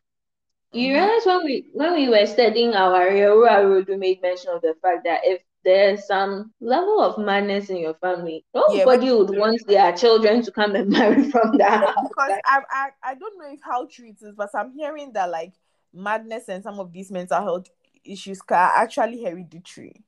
[0.73, 0.95] You Mhm.
[0.95, 4.75] realize when we when we were studying our Yoruba road, we made mention of the
[4.81, 9.93] fact that if there's some level of madness in your family, nobody would want their
[9.93, 12.09] children to come and marry from that house.
[12.09, 15.13] because Like, I, I I don't know if how true it is, but I'm hearing
[15.15, 15.55] that like
[15.93, 17.69] madness and some of these mental health
[18.05, 20.05] issues are actually hereditary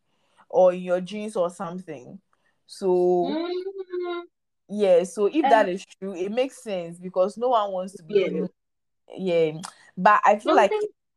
[0.48, 2.20] or in your genes or something.
[2.66, 4.22] So mm,
[4.68, 8.02] yeah, so if Um, that is true, it makes sense because no one wants to
[8.04, 8.46] be Yeah.
[9.16, 9.60] yeah.
[9.96, 10.72] But I feel like.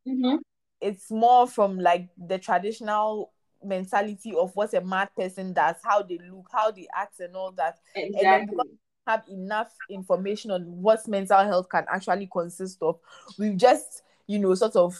[0.07, 0.37] Mhm.
[0.81, 3.31] it's more from like the traditional
[3.63, 7.51] mentality of what a mad person does, how they look, how they act, and all
[7.53, 7.79] that.
[7.95, 8.63] And then Exactly.
[9.07, 12.99] have enough information on what mental health can actually consist of.
[13.39, 14.95] We've just, you know, sort of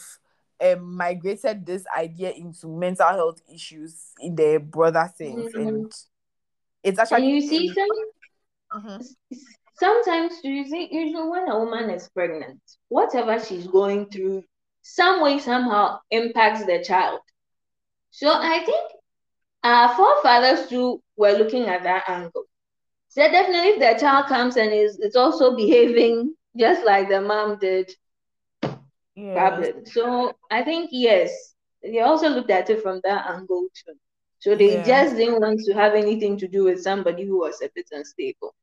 [0.60, 5.68] um, migrated this idea into mental health issues in the broader sense, Mhm.
[5.68, 5.92] and
[6.82, 7.28] it's And actually.
[7.34, 7.88] you see some
[8.82, 9.16] Mhm.
[9.76, 14.44] Sometimes you see usually when a woman is pregnant, whatever she's going through,
[14.82, 17.20] some way somehow impacts the child.
[18.10, 18.92] So I think
[19.64, 22.44] our forefathers too were looking at that angle.
[23.08, 27.58] So definitely if the child comes and is it's also behaving just like the mom
[27.58, 27.90] did,
[29.16, 29.32] Yeah.
[29.32, 29.84] problem.
[29.86, 33.94] So I think yes, they also looked at it from that angle too.
[34.40, 34.82] So they Yeah.
[34.82, 38.54] just didn't want to have anything to do with somebody who was a bit unstable.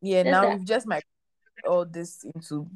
[0.00, 0.22] Yeah.
[0.22, 0.58] Just Now that.
[0.58, 1.08] we've just migrated
[1.66, 2.68] all this into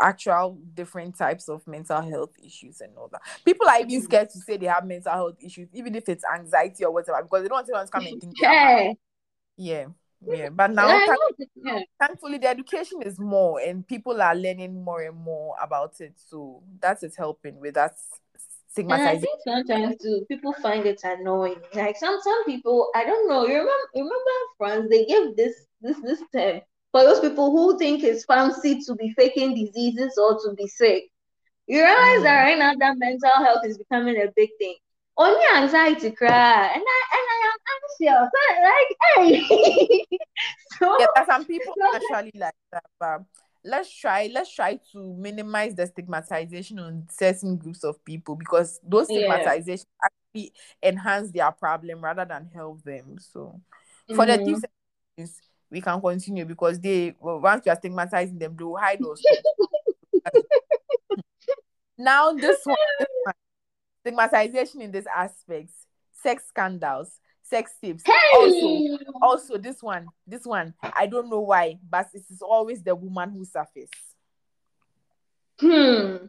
[0.00, 3.22] actual different types of mental health issues and all that.
[3.44, 6.84] People are even scared to say they have mental health issues, even if it's anxiety
[6.84, 8.96] or whatever, because they don't want anyone to come and think they are mad.
[9.56, 9.86] Yeah.
[10.24, 10.48] Yeah, yeah.
[10.50, 11.80] But now, I thank- yeah.
[12.00, 16.14] thankfully, the education is more, and people are learning more and more about it.
[16.16, 17.96] So that is helping with that
[18.78, 21.60] And I think sometimes too, people find it annoying.
[21.74, 23.42] Like some some people, I don't know.
[23.46, 24.86] You remember remember France?
[24.88, 26.60] They gave this this this term
[26.92, 31.04] for those people who think it's fancy to be faking diseases or to be sick.
[31.66, 32.44] You realize that Mm.
[32.44, 34.74] right now that mental health is becoming a big thing.
[35.16, 38.30] Only anxiety cry, and I and I am anxious.
[38.32, 38.96] So, Like
[39.48, 40.06] hey,
[40.78, 42.84] so Yeah, some people so- actually like that.
[42.98, 43.22] But
[43.64, 44.30] let's try.
[44.32, 49.44] Let's try to minimize the stigmatization on certain groups of people because those Yeah.
[50.02, 53.18] actually enhance their problem rather than help them.
[53.18, 53.60] So
[54.14, 54.64] for the Mhm.
[55.72, 60.32] We can continue because they well, once we are stigmatizing them, they will hide stop.
[61.98, 63.34] now this one, this one,
[64.02, 65.70] stigmatization in this aspect,
[66.22, 68.04] sex scandals, sex tips.
[68.34, 72.94] Also, also this one, this one, I don't know why, but it is always the
[72.94, 73.88] woman who suffers.
[75.58, 76.26] Hmm.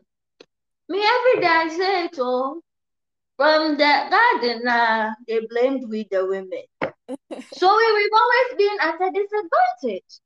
[0.88, 2.62] Me every day I say it all.
[3.38, 6.64] From the garden, uh, they blamed we the women.
[7.54, 10.20] So we, we've always been at a disadvantage.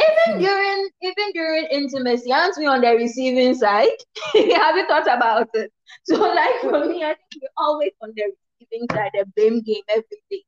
[0.00, 0.40] Even Hmm.
[0.40, 3.98] during even during intimacy, aren't we on the receiving side?
[4.34, 5.72] Have you thought about it?
[6.04, 8.24] So like for me, I think we're always on the
[8.60, 10.42] receiving side, the blame game, everything.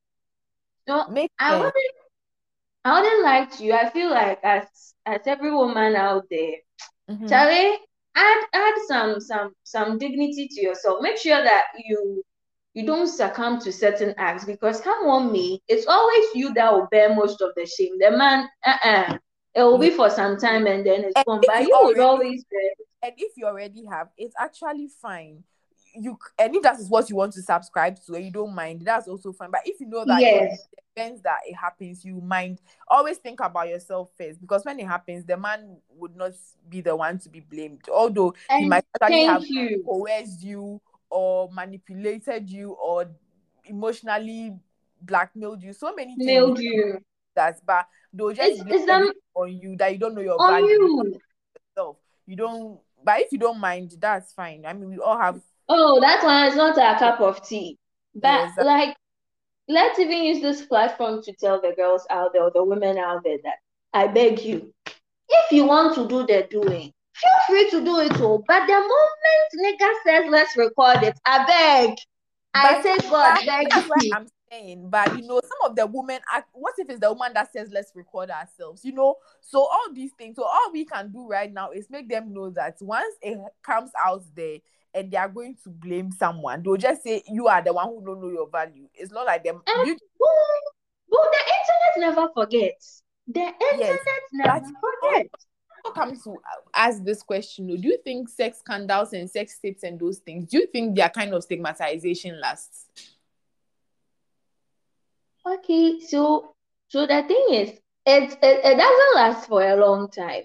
[0.88, 1.62] So Makes I sense.
[1.62, 1.94] wouldn't
[2.84, 3.72] I wouldn't like to.
[3.72, 6.56] I feel like as as every woman out there,
[7.08, 7.28] Mhm.
[7.28, 7.78] Charlie,
[8.16, 11.00] add add some some some dignity to yourself.
[11.00, 12.22] Make sure that you
[12.74, 16.86] you don't succumb to certain acts because come on me, it's always you that will
[16.90, 17.98] bear most of the shame.
[17.98, 19.18] The man, uh-uh,
[19.54, 21.40] it will be for some time and then it's And gone.
[21.46, 22.70] But you already- always bear.
[23.02, 25.42] and if you already have, it's actually fine.
[25.94, 28.82] You and if that is what you want to subscribe to and you don't mind,
[28.84, 29.50] that's also fine.
[29.50, 30.66] But if you know that Yes.
[30.72, 34.86] the events that it happens, you mind always think about yourself first because when it
[34.86, 36.32] happens, the man would not
[36.68, 37.88] be the one to be blamed.
[37.92, 39.82] Although he might actually have you.
[39.86, 40.80] coerced you
[41.10, 43.06] or manipulated you or
[43.64, 44.54] emotionally
[45.02, 45.72] blackmailed you.
[45.72, 46.98] So many things Nailed you.
[47.34, 50.38] that but they'll just It's, blame it's them on you that you don't know your
[50.38, 51.20] on value you.
[51.76, 51.96] yourself.
[52.26, 54.64] You don't but if you don't mind, that's fine.
[54.66, 55.40] I mean we all have
[55.72, 57.78] Oh, that one is not a cup of tea.
[58.12, 58.64] But exactly.
[58.64, 58.96] like,
[59.68, 63.22] let's even use this platform to tell the girls out there, or the women out
[63.22, 63.54] there that
[63.94, 64.74] I beg you,
[65.28, 68.44] if you want to do the doing, feel free to do it all.
[68.48, 71.96] But the moment nigga says let's record it, I beg.
[72.52, 74.10] I say God beg that's what you.
[74.12, 74.90] I'm saying.
[74.90, 77.70] But you know, some of the women act what if it's the woman that says
[77.72, 79.14] let's record ourselves, you know?
[79.40, 82.50] So all these things, so all we can do right now is make them know
[82.50, 84.58] that once it comes out there
[84.94, 88.04] and they are going to blame someone, they'll just say you are the one who
[88.04, 88.88] don't know your value.
[88.94, 89.96] It's not like them eh, And you
[91.10, 93.02] the internet never forgets.
[93.26, 94.00] The internet
[94.32, 94.72] never but-
[95.02, 95.46] forgets.
[95.84, 96.36] also comes to
[96.74, 100.58] ask this question do you think sex scandals and sex tapes and those things do
[100.58, 102.86] you think their kind of stigmatization lasts
[105.46, 106.54] Okay, so
[106.88, 107.70] so the thing is,
[108.06, 110.42] it, it it doesn't last for a long time.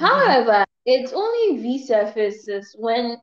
[0.00, 0.04] Mm-hmm.
[0.04, 3.16] However, it only resurfaces when,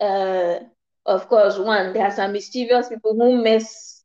[0.00, 0.60] uh,
[1.06, 4.04] of course, one, there are some mischievous people who miss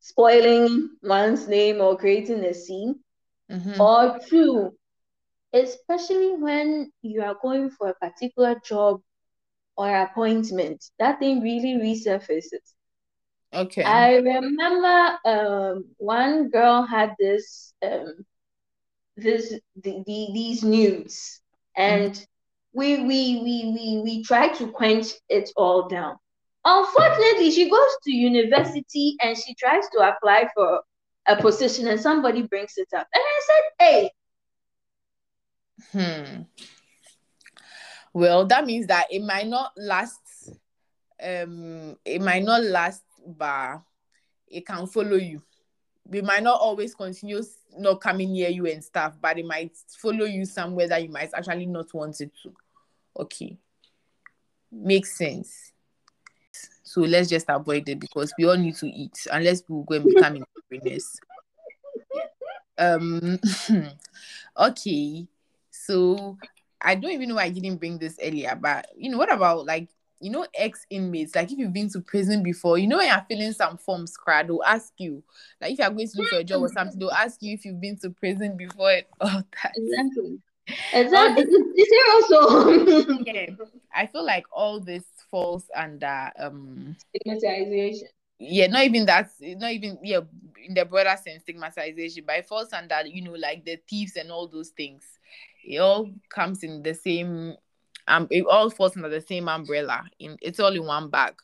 [0.00, 3.00] spoiling one's name or creating a scene,
[3.50, 3.80] Mhm.
[3.80, 4.76] or two,
[5.52, 9.00] especially when you are going for a particular job
[9.76, 12.74] or appointment, that thing really resurfaces.
[13.52, 18.24] okay I remember um one girl had this um
[19.16, 21.40] this the, the these nudes
[21.76, 22.14] and
[22.74, 26.16] we we we we we tried to quench it all down.
[26.64, 30.82] Unfortunately, she goes to university and she tries to apply for
[31.26, 33.06] a position and somebody brings it up.
[33.12, 34.10] And I said, hey,
[35.92, 36.42] Hmm.
[38.12, 40.20] Well, that means that it might not last.
[41.22, 43.80] Um, it might not last, but
[44.48, 45.42] it can follow you.
[46.06, 47.42] We might not always continue
[47.76, 51.30] not coming near you and stuff, but it might follow you somewhere that you might
[51.34, 52.54] actually not want it to.
[53.16, 53.56] Okay,
[54.70, 55.72] makes sense.
[56.82, 60.06] So let's just avoid it because we all need to eat, unless we go and
[60.06, 61.18] become entrepreneurs.
[62.78, 63.38] Um.
[64.58, 65.26] okay.
[65.70, 66.38] So
[66.80, 69.66] I don't even know why I didn't bring this earlier, but you know, what about
[69.66, 69.88] like
[70.20, 71.34] you know ex inmates?
[71.34, 74.48] Like if you've been to prison before, you know when you're filling some forms, crowd,
[74.48, 75.22] they'll ask you,
[75.60, 77.64] like if you're going to look for a job or something, they'll ask you if
[77.64, 79.72] you've been to prison before and all that.
[79.76, 80.38] exactly.
[80.92, 81.44] Exactly.
[81.76, 83.46] It's also Yeah.
[83.94, 88.08] I feel like all this falls under um stigmatization.
[88.38, 90.20] yeah, not even that, not even yeah,
[90.66, 94.30] in the broader sense, stigmatization, but it falls under you know like the thieves and
[94.30, 95.04] all those things.
[95.64, 97.54] It all comes in the same,
[98.08, 100.04] um, it all falls under the same umbrella.
[100.18, 101.34] In it's all in one bag.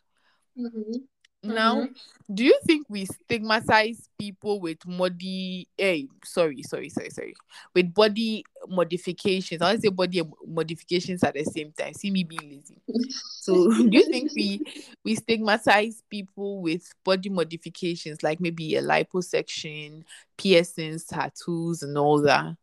[0.59, 1.03] Mhm.
[1.43, 1.95] Now, Mhm.
[2.35, 5.69] do you think we stigmatize people with body?
[5.79, 7.35] Eh, sorry, sorry, sorry, sorry,
[7.75, 9.63] with body modifications?
[9.63, 11.95] I want to say body modifications at the same time.
[11.95, 12.83] See me being lazy.
[13.41, 14.61] So, do you think we
[15.03, 20.05] we stigmatize people with body modifications, like maybe a liposuction,
[20.37, 22.55] piercings, tattoos, and all that?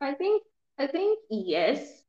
[0.00, 0.42] I think
[0.76, 2.02] I think yes.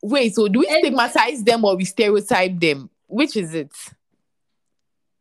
[0.00, 2.88] Wait, so do we And- stigmatize them or we stereotype them?
[3.08, 3.72] Which is it?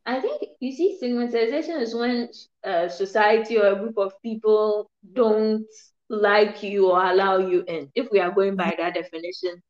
[0.05, 2.29] I think you see stigmatization is when
[2.63, 5.65] uh, society or a group of people don't
[6.09, 7.91] like you or allow you in.
[7.95, 9.61] If we are going by that definition,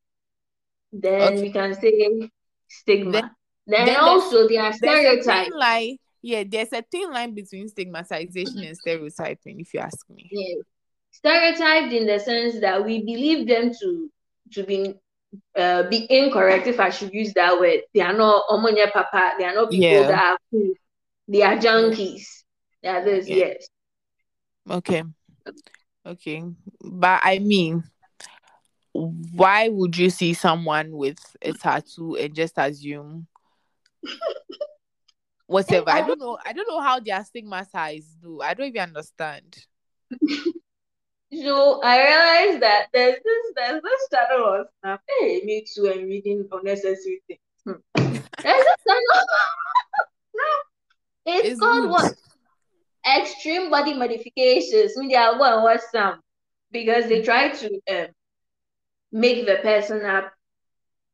[0.94, 1.42] then Okay.
[1.42, 2.30] we can say
[2.70, 3.12] stigma.
[3.12, 3.32] Then-
[3.68, 5.52] Then, then also there are stereotypes.
[5.54, 5.98] line.
[6.24, 10.28] Yeah, there's a thin line between stigmatization and stereotyping, if you ask me.
[10.32, 10.62] Yeah.
[11.12, 14.10] Stereotyped in the sense that we believe them to
[14.54, 14.96] to be
[15.56, 17.82] uh, be incorrect, if I should use that word.
[17.94, 20.08] They are not omonya papa, they are not people Yeah.
[20.08, 20.74] that are cool.
[21.28, 22.44] They are junkies.
[22.84, 23.36] They are this, Yeah.
[23.36, 23.68] yes.
[24.70, 25.04] Okay.
[26.06, 26.44] Okay.
[26.82, 27.84] But I mean,
[28.94, 33.28] why would you see someone with a tattoo and just assume
[35.48, 35.90] whatever?
[35.90, 36.38] I don't know.
[36.46, 38.42] I don't know how they are stigmatized, though.
[38.42, 39.58] I don't even understand.
[41.34, 45.02] So I realized that there's this there's this channel on Snap.
[45.08, 45.90] Hey, me too.
[45.90, 47.40] I'm reading unnecessary things.
[47.66, 47.80] Hmm.
[47.96, 49.26] There's this channel.
[51.24, 52.16] It's, It's called what?
[53.06, 54.98] Extreme body modifications.
[54.98, 56.20] Mean they are go and watch some
[56.72, 58.08] because they try to um,
[59.12, 60.34] make the person up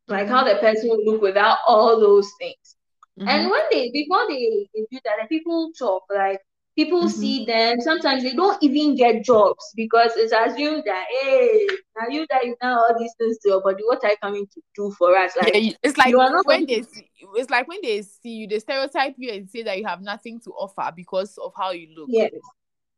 [0.07, 2.77] like how the person will look without all those things.
[3.19, 3.27] Mhm.
[3.27, 6.41] And when they before they, they do that, the people talk like
[6.77, 7.09] people Mhm.
[7.09, 7.81] see them.
[7.81, 11.67] Sometimes they don't even get jobs because it's assumed that hey,
[11.97, 13.83] now you that you done all these things to your body.
[13.83, 15.35] What are you coming to do for us?
[15.35, 18.29] Like Yeah, it's like you are not when they see, it's like when they see
[18.29, 21.71] you, they stereotype you and say that you have nothing to offer because of how
[21.71, 22.07] you look.
[22.09, 22.31] Yes.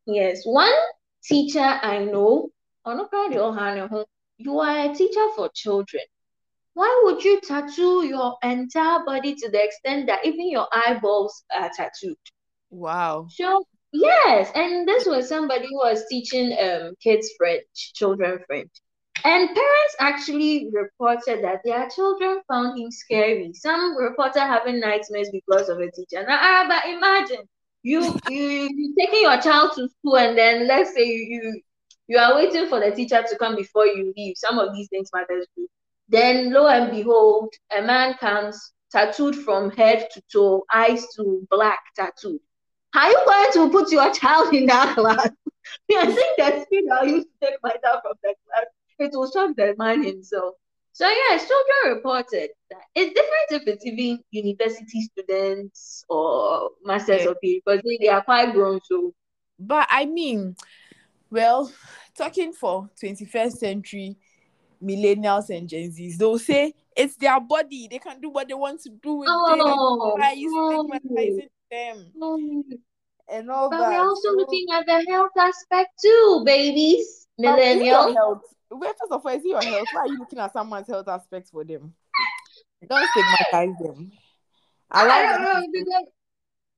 [0.06, 0.46] Yes.
[0.46, 0.74] One
[1.24, 2.50] teacher I know,
[2.86, 4.06] or not proud of Hannah, who-
[4.38, 6.04] you are a teacher for children.
[6.74, 11.70] Why would you tattoo your entire body to the extent that even your eyeballs are
[11.76, 12.18] tattooed?
[12.70, 13.28] Wow.
[13.30, 18.72] So yes, and this was somebody who was teaching um kids French, children French.
[19.26, 23.52] And parents actually reported that their children found him scary.
[23.54, 26.26] Some reported having nightmares because of a teacher.
[26.26, 27.46] Now, ah, but imagine
[27.84, 31.62] you you you taking your child to school and then let's say you
[32.08, 34.36] you, are waiting for the teacher to come before you leave.
[34.38, 35.68] Some of these things matters too.
[36.08, 41.80] Then lo and behold, a man comes tattooed from head to toe, eyes to black
[41.96, 42.40] tattooed.
[42.96, 45.30] Are you going to put your child in that class?
[45.92, 48.66] I think the speed I used to take my child from that class,
[48.98, 50.56] it will shock the man himself.
[50.94, 57.30] So yes, children reported that it's different if it's even university students or masters Yeah.
[57.30, 58.82] of PhD because they, they are quite grown.
[58.84, 59.14] So
[59.60, 60.56] But I mean,
[61.30, 61.72] well,
[62.18, 64.18] talking for 21st century
[64.84, 67.88] millennials and Gen Zs, they'll say it's their body.
[67.90, 69.62] They can do what they want to do with oh, it.
[69.62, 70.34] oh, Why
[71.72, 72.64] are you stigmatizing them oh.
[73.36, 73.90] and all but that?
[73.90, 78.14] we're also So- looking at the health aspect too, babies, But is it your millennials.
[78.16, 78.42] health?
[78.72, 79.88] Well, first of all, is it your health?
[79.94, 81.94] Why are you looking at someone's health aspects for them?
[82.88, 84.12] Don't stigmatize them.
[84.92, 86.06] I Allow don't know them to- because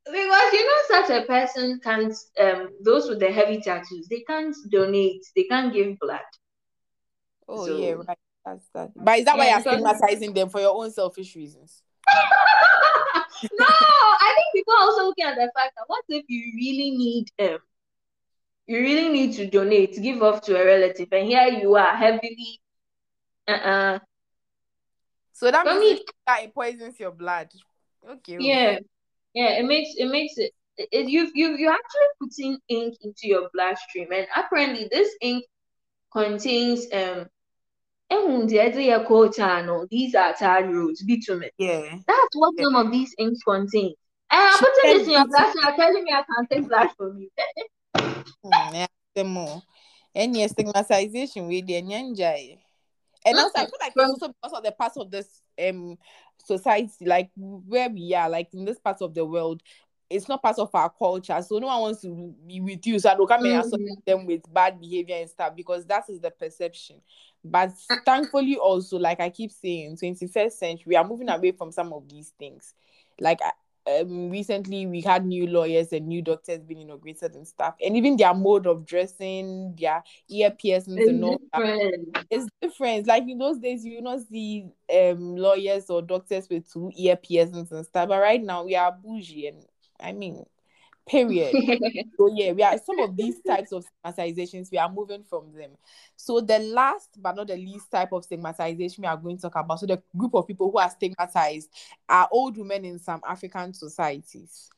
[0.06, 4.56] because you know such a person can't um those with the heavy tattoos they can't
[4.72, 6.22] donate they can't give blood
[7.48, 8.18] Oh So- yeah, right.
[8.44, 8.90] That's that.
[8.96, 11.84] But is that why you're stigmatizing them for your own selfish reasons?
[12.12, 14.21] no I think
[14.62, 17.58] people are also looking at the fact that what if you really need um
[18.68, 22.62] you really need to donate give off to a relative and here you are heavily
[23.48, 24.00] uh-uh
[25.34, 27.50] So that For means me- that it poisons your blood.
[28.08, 28.38] Okay.
[28.38, 28.42] oh.
[28.44, 28.78] yeah
[29.34, 33.50] yeah it makes it makes it, it you you you're actually putting ink into your
[33.54, 35.44] bloodstream and apparently this ink
[36.14, 37.26] contains um
[38.12, 39.30] ehun deɛ ɛde yɛ coal
[39.66, 41.98] no, these are tar roads bitumen Yeah.
[42.08, 42.64] that's what Yeah.
[42.66, 43.94] some of these inks contain
[44.32, 45.28] and putting said this bitumen.
[45.30, 47.30] blood you're telling me I can't take blood from you
[48.44, 49.62] yeah, them more.
[50.14, 52.58] Any stigmatization with the nyanja.
[53.26, 55.98] And also, I feel like it's also because of the parts of this um
[56.44, 59.62] society, like where we are, like in this part of the world,
[60.10, 61.40] it's not part of our culture.
[61.42, 63.00] So no one wants to be with you.
[63.00, 66.20] So I don't come and associate them with bad behavior and stuff because that is
[66.20, 66.98] the perception.
[67.44, 67.72] But
[68.06, 72.10] thankfully, also, like I keep saying, 21st century, we are moving away from some of
[72.10, 72.74] these things.
[73.20, 73.40] Like
[73.88, 78.16] um, recently, we had new lawyers and new doctors being inaugurated and stuff, and even
[78.18, 83.08] their mode of dressing, their ear piercings and all it's that it's different.
[83.08, 87.72] Like in those days, you not see um lawyers or doctors with two ear piercings
[87.72, 88.10] and stuff.
[88.10, 89.66] But right now, we are bougie, and
[90.00, 90.46] I mean,
[91.12, 91.54] period.
[92.18, 94.72] so yeah, we are some of these types of stigmatizations.
[94.72, 95.72] We are moving from them.
[96.16, 99.56] So the last but not the least type of stigmatization we are going to talk
[99.56, 99.80] about.
[99.80, 101.70] So the group of people who are stigmatized
[102.08, 104.70] are old women in some African societies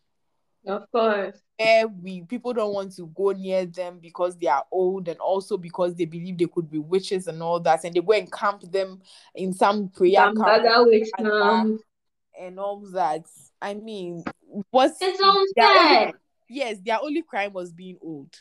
[0.66, 5.08] of course where we people don't want to go near them because they are old
[5.08, 8.14] and also because they believe they could be witches and all that and they go
[8.14, 9.02] and camp them
[9.36, 10.38] in some prayer camp
[11.18, 11.82] and camp
[12.40, 13.26] and all that
[13.62, 14.24] i mean
[14.72, 16.14] what's it's unfair
[16.54, 18.34] yes their only crime was being old.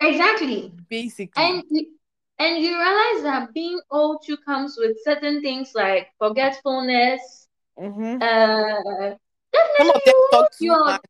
[0.00, 0.72] Exactly.
[0.88, 1.42] Basically.
[1.42, 1.90] And you-
[2.38, 8.20] and you realize that being old too comes with certain things like forgetfulness Mhm.
[8.20, 9.16] uh
[9.52, 11.00] definitely them you talk your much,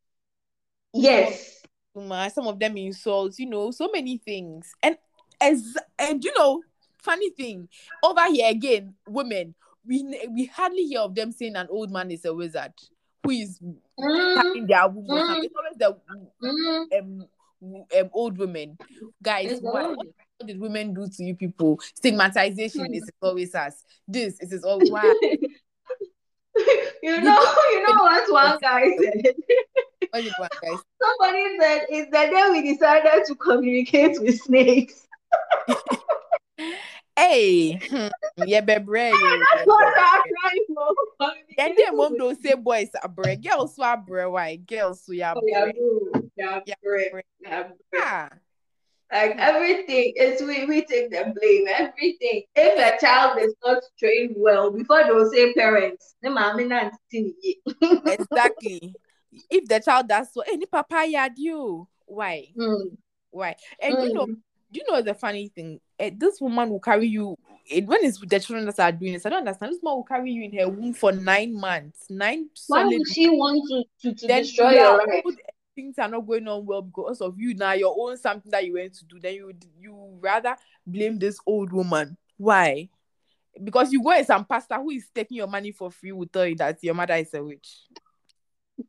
[0.93, 1.63] yes.
[2.35, 4.73] Some of them insults you know so many things.
[4.83, 4.97] And
[5.41, 6.63] as and you know
[6.99, 7.69] funny thing
[8.03, 9.55] over here again women
[9.87, 12.73] we we hardly hear of them saying an old man is a wizard
[13.25, 13.61] who is
[13.99, 15.45] Mm, having their womb or mm.
[15.45, 15.97] It's always the
[16.43, 17.29] mm, um,
[18.01, 18.77] um old women.
[19.23, 19.97] Guys it's why, old.
[19.99, 20.07] what,
[20.39, 21.79] what did women do to you people?
[21.95, 23.85] Stigmatization is always us.
[24.09, 25.15] This it is all why.
[27.03, 29.35] You know, you know what one guy said.
[30.11, 35.07] what did one guys Somebody said it's the day we decided to communicate with snakes.
[37.17, 38.09] Hey, hmm,
[38.47, 39.13] yeah, bebre.
[39.55, 40.95] That's what I'm trying for.
[41.59, 43.35] And then mom don't say boys are bre.
[43.37, 44.27] Girls are bre.
[44.27, 44.57] Why?
[44.57, 46.19] Girls we are Oh, yeah, bre.
[46.37, 47.13] Yeah, Yeah, break.
[47.13, 47.21] bre.
[47.41, 47.69] Yeah.
[47.95, 48.29] Ah,
[49.13, 51.67] Like everything is we, we take the blame.
[51.69, 52.43] Everything.
[52.57, 56.17] If a child is not trained well, before they'll say parents.
[56.23, 57.57] the auntie ni
[58.07, 58.95] exactly.
[59.51, 61.87] If the child does so, any papa yard you.
[62.07, 62.49] Why?
[62.59, 62.97] Mm,
[63.31, 63.55] Why?
[63.81, 64.37] And you know, mm.
[64.75, 65.81] Do you know the funny thing?
[66.01, 67.37] Eh, this woman will carry you.
[67.71, 69.73] It, when it's with the children that are doing this, I don't understand.
[69.73, 72.99] This woman will carry you in her womb for nine months, nine Why solid.
[72.99, 75.25] would she want to, to, to then destroy your life?
[75.77, 77.73] things are not going on well because of you now.
[77.73, 79.19] Your own something that you went to do.
[79.19, 80.57] Then you would- you rather
[80.87, 82.17] blame this old woman.
[82.37, 82.89] Why?
[83.63, 86.47] Because you go and some pastor who is taking your money for free will tell
[86.47, 87.87] you that your mother is a witch.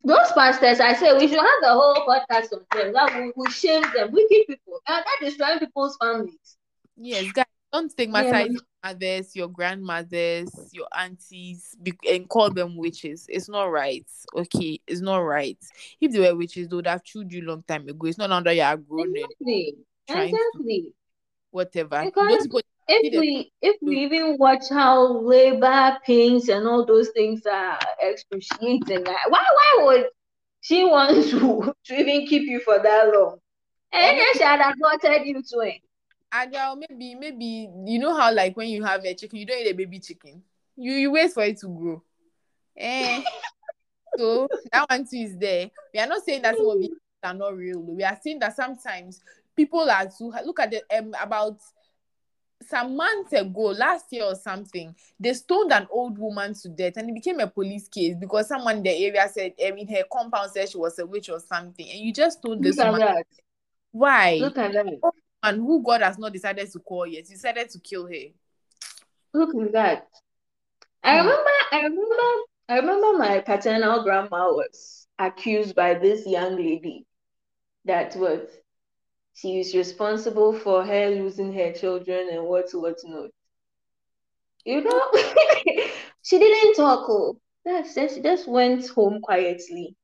[0.03, 2.93] Those pastors, I say we should have the whole podcast on them.
[2.93, 4.81] That we, we shame them, wicked people.
[4.87, 6.57] And that destroying people's families.
[6.97, 11.75] Yes, guys, don't stigmatize your mothers, your grandmothers, your aunties,
[12.09, 13.25] and call them witches.
[13.29, 14.05] It's not right.
[14.35, 15.57] Okay, it's not right.
[15.99, 18.07] If they were witches, they would have chewed you long time ago.
[18.07, 19.75] It's not under your you are grown and Exactly.
[20.07, 20.93] to Exactly.
[21.51, 22.05] whatever.
[22.05, 27.09] Because Those people, if we if we even watch how labor pains and all those
[27.09, 30.05] things are excruciating, why why would
[30.61, 33.37] she want to, to even keep you for that long?
[33.91, 35.81] And then she had aborted you to it.
[36.31, 39.59] and well, maybe maybe you know how like when you have a chicken, you don't
[39.59, 40.43] eat a baby chicken.
[40.75, 42.03] You you wait for it to grow.
[42.77, 43.23] Eh.
[44.17, 45.69] so that one too is there.
[45.93, 46.91] We are not saying that some of these
[47.23, 47.79] are not real.
[47.79, 49.21] We are saying that sometimes
[49.55, 51.57] people are too look at the um about
[52.61, 57.09] some months ago, last year or something, they stoned an old woman to death and
[57.09, 60.51] it became a police case because someone in the area said, I mean, her compound
[60.51, 61.87] said she was a witch or something.
[61.89, 63.23] And you just told this Look woman,
[63.91, 64.37] why?
[64.39, 65.11] Look at that.
[65.43, 68.31] And who God has not decided to call yet, you decided to kill her.
[69.33, 70.07] Look at that.
[71.03, 71.27] I Hmm.
[71.27, 72.15] remember I remember
[72.67, 77.05] I remember my paternal grandma was accused by this young lady
[77.85, 78.41] that was
[79.35, 83.29] she is responsible for her losing her children and what what not.
[84.63, 85.01] You know,
[86.23, 87.05] she didn't talk.
[87.09, 89.95] Oh, that's she just went home quietly,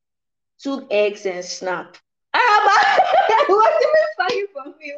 [0.59, 1.99] took eggs and schnapps.
[2.33, 2.99] Ah,
[4.17, 4.93] funny for me.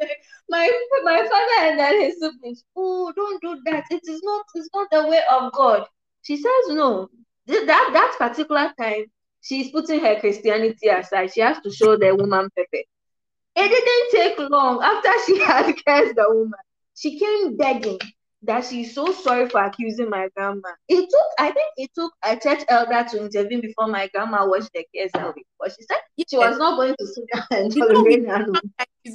[0.48, 2.64] Like my my father and then his siblings.
[2.76, 3.84] Oh, don't do that.
[3.90, 4.44] It is not.
[4.54, 5.86] It's not the way of God.
[6.22, 7.08] She says no.
[7.46, 9.04] That that particular time,
[9.40, 11.32] she's putting her Christianity aside.
[11.32, 12.86] She has to show the woman Pepe.
[13.56, 16.52] It didn't take long after she had cursed the woman.
[16.96, 17.98] She came begging
[18.42, 20.68] that she's so sorry for accusing my grandma.
[20.88, 24.70] It took, I think it took a church elder to intervene before my grandma watched
[24.74, 25.44] the case away.
[25.58, 25.96] But she said
[26.28, 28.60] she was not going to sit down and You know, tolerate we- no.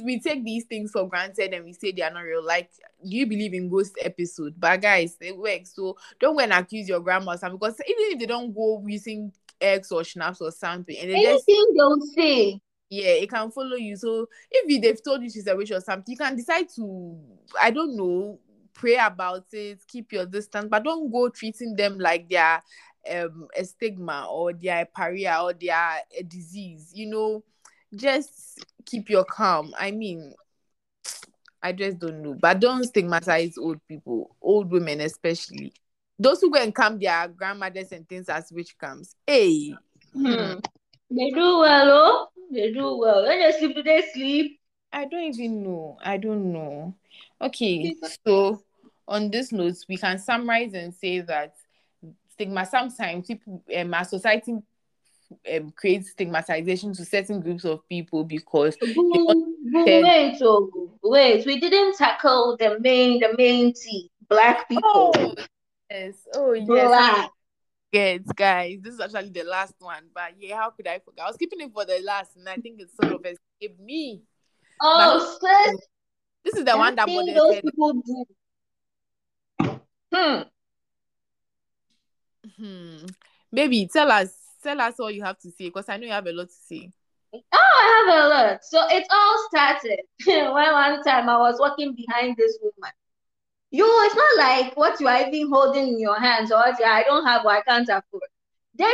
[0.04, 2.44] We take these things for granted and we say they are not real.
[2.44, 2.70] Like,
[3.04, 4.54] do you believe in ghost episode?
[4.56, 5.74] But guys, it works.
[5.74, 8.84] So don't go and accuse your grandma or something because even if they don't go
[8.86, 12.60] using eggs or schnapps or something, and they just Anything they'll say.
[12.90, 13.96] Yeah, it can follow you.
[13.96, 17.16] So if they've told you she's a witch or something, you can decide to,
[17.60, 18.40] I don't know,
[18.74, 22.60] pray about it, keep your distance, but don't go treating them like they're
[23.10, 26.90] um a stigma or they're a pariah or they're a disease.
[26.92, 27.44] You know,
[27.94, 29.72] just keep your calm.
[29.78, 30.34] I mean,
[31.62, 35.72] I just don't know, but don't stigmatize old people, old women especially.
[36.18, 39.14] Those who go and come their grandmothers and things as witch comes.
[39.26, 39.74] Hey,
[40.12, 40.58] Hmm.
[41.10, 42.28] They do well, oh.
[42.50, 43.22] They do well.
[43.22, 44.60] When they sleep, do they sleep?
[44.92, 45.98] I don't even know.
[46.02, 46.94] I don't know.
[47.40, 47.94] Okay,
[48.26, 48.62] so
[49.06, 51.54] on this note, we can summarize and say that
[52.32, 54.56] stigma sometimes people um, our society
[55.52, 61.46] um, creates stigmatization to certain groups of people because boo, wait, oh, wait.
[61.46, 64.10] We didn't tackle the main, the main T.
[64.28, 65.12] Black people.
[65.16, 65.34] oh
[65.90, 67.30] yes, oh yes, Black.
[67.92, 70.04] Yes, guys, this is actually the last one.
[70.14, 71.24] But yeah, how could I forget?
[71.24, 74.22] I was keeping it for the last, and I think it sort of escaped me.
[74.82, 75.76] Oh, sis,
[76.44, 78.24] This is the one that those said, people do.
[80.12, 80.42] Hmm.
[82.56, 83.06] hmm.
[83.52, 86.26] Baby, tell us, tell us all you have to say because I know you have
[86.26, 86.90] a lot to say.
[87.32, 88.64] Oh, I have a lot.
[88.64, 92.92] So it all started when one time I was walking behind this woman.
[93.70, 97.02] You, it's not like what you are even holding in your hands or what I
[97.04, 98.22] don't have or I can't afford.
[98.74, 98.92] Then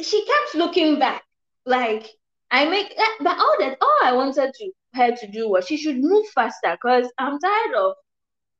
[0.00, 1.22] she kept looking back,
[1.66, 2.08] like
[2.50, 5.76] I make eh, but all that all I wanted to her to do was she
[5.76, 7.94] should move faster because I'm tired of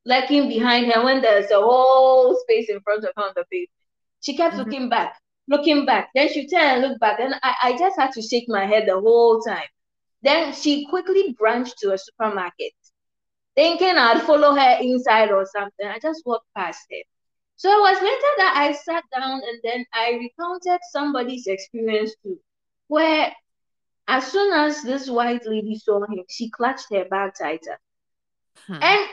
[0.04, 3.70] lagging behind her when there's a whole space in front of her on the pavement.
[4.20, 4.58] She kept Mhm.
[4.58, 5.16] looking back,
[5.48, 6.10] looking back.
[6.14, 8.84] Then she turned and looked back, and I, I just had to shake my head
[8.86, 9.68] the whole time.
[10.22, 12.72] Then she quickly branched to a supermarket.
[13.55, 15.86] Thinking I'd follow her inside or something.
[15.86, 17.03] I just walked past her.
[17.57, 22.38] So it was later that I sat down and then I recounted somebody's experience too,
[22.88, 23.32] where
[24.09, 27.78] as soon as this white lady saw him, she clutched her bag tighter.
[28.66, 28.82] Hmm.
[28.82, 29.09] And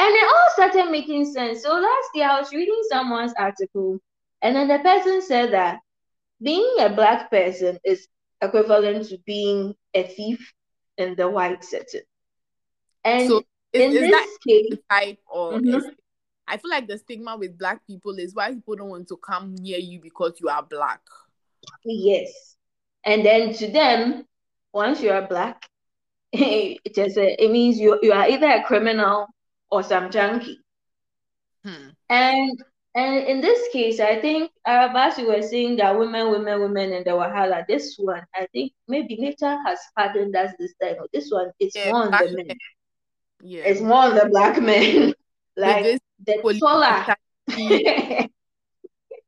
[0.00, 1.62] and it all started making sense.
[1.62, 3.98] So last year I was reading someone's article,
[4.42, 5.80] and then the person said that
[6.42, 8.08] being a black person is
[8.40, 10.52] equivalent to being a thief
[10.96, 12.02] in the white setting.
[13.04, 13.42] And so
[13.72, 15.88] is, in is this case, type or mm-hmm.
[16.46, 19.54] I feel like the stigma with black people is why people don't want to come
[19.54, 21.00] near you because you are black.
[21.84, 22.56] Yes.
[23.04, 24.24] And then to them,
[24.72, 25.68] once you are black,
[26.32, 29.26] it just it means you you are either a criminal
[29.70, 30.58] or some junkie.
[31.64, 31.88] Hmm.
[32.08, 32.62] And
[32.94, 37.04] and in this case, I think Arabas, you were saying that women, women, women, and
[37.04, 37.64] the Wahala.
[37.68, 40.96] This one, I think maybe nature has pardoned us this time.
[41.12, 42.56] This one, it's yeah, more on the men.
[43.42, 43.62] Yeah.
[43.64, 45.14] It's more the black men.
[45.56, 47.16] like the taller.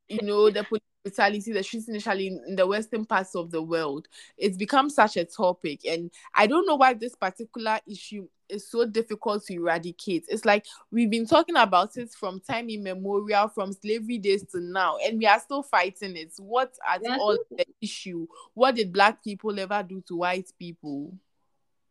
[0.08, 3.62] you know, the police brutality, the streets initially in, in, the western parts of the
[3.62, 5.86] world, it's become such a topic.
[5.86, 10.24] And I don't know why this particular issue is so difficult to eradicate.
[10.28, 14.98] It's like we've been talking about it from time immemorial, from slavery days to now,
[14.98, 16.32] and we are still fighting it.
[16.38, 17.16] What at yeah.
[17.18, 18.26] all the issue?
[18.54, 21.14] What did black people ever do to white people?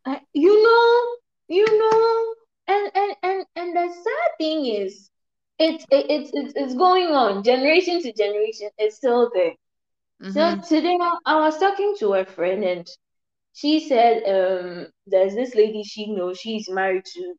[0.05, 1.15] Uh, you know,
[1.49, 2.35] you know,
[2.67, 5.09] and and and and the sad thing is
[5.57, 8.69] it's it's it's it's going on generation to generation.
[8.77, 9.55] It's still there.
[10.21, 10.31] Mm-hmm.
[10.31, 12.87] So today I was talking to a friend and
[13.53, 17.33] she said um there's this lady she knows she's married to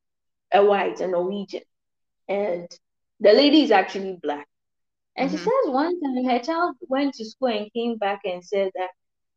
[0.52, 1.62] a white a Norwegian
[2.28, 2.68] and
[3.20, 4.48] the lady is actually black.
[5.16, 5.36] And mm-hmm.
[5.36, 8.90] she says one time her child went to school and came back and said that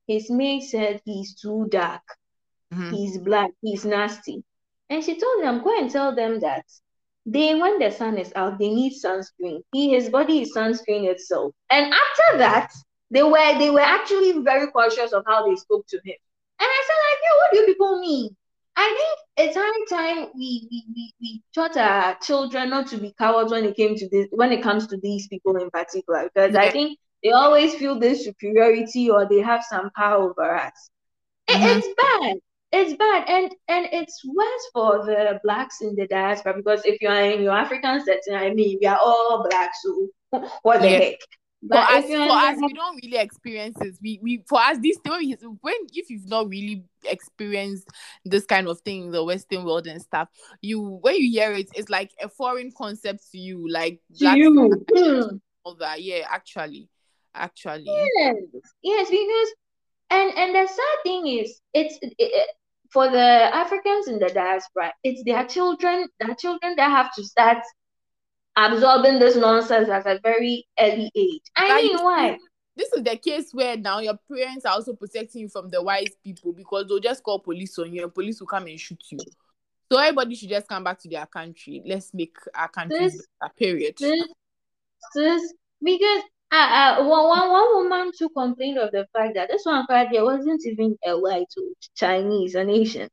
[0.08, 2.02] his mate said he's too dark,
[2.74, 2.92] mm-hmm.
[2.94, 4.44] he's black, he's nasty.
[4.94, 6.66] And she told them, go and tell them that
[7.26, 9.62] they when the sun is out, they need sunscreen.
[9.72, 11.56] He his body is sunscreen itself.
[11.72, 12.72] And after that,
[13.10, 16.16] they were they were actually very cautious of how they spoke to him.
[16.60, 18.36] And I said, like, yeah, what do you people mean?
[18.76, 23.16] I think it's high time we, we we we taught our children not to be
[23.18, 26.54] cowards when it came to this when it comes to these people in particular because
[26.54, 26.62] yeah.
[26.62, 30.91] I think they always feel this superiority or they have some power over us.
[31.50, 31.80] Mm-hmm.
[31.80, 32.38] It's bad
[32.74, 37.08] it's bad and and it's worse for the blacks in the diaspora because if you
[37.08, 40.08] are in your African setting, I mean we are all black, so
[40.64, 40.98] what the yeah.
[40.98, 41.20] heck?
[41.66, 43.98] But for us, for us, we don't really experience this.
[44.02, 47.88] We, we for us this story when if you've not really experienced
[48.26, 50.28] this kind of thing in the Western world and stuff,
[50.62, 54.84] you when you hear it, it's like a foreign concept to you, like to you.
[54.94, 55.40] Mm.
[55.64, 56.02] all that.
[56.02, 56.90] Yeah, actually,
[57.34, 57.86] actually.
[57.86, 58.36] Yes,
[58.82, 59.54] yes, because
[60.10, 62.50] and and the sad thing is, it's it,
[62.94, 67.58] for the Africans in the diaspora, it's their children, their children that have to start
[68.56, 71.41] absorbing this nonsense at a very early age.
[71.58, 72.38] I mean, why?
[72.76, 76.12] This is the case where now your parents are also protecting you from the wise
[76.24, 79.20] people because they'll just call police on you and police will come and shoot you.
[79.91, 81.82] So everybody should just come back to their country.
[81.86, 83.10] Let's make our country
[83.41, 83.96] a period.
[84.00, 84.28] This,
[85.16, 86.24] this, because
[86.54, 90.24] uh, uh, one, one woman to complain of the fact that this one card there
[90.24, 91.51] wasn't even a white
[91.95, 93.10] Chinese, an Asian,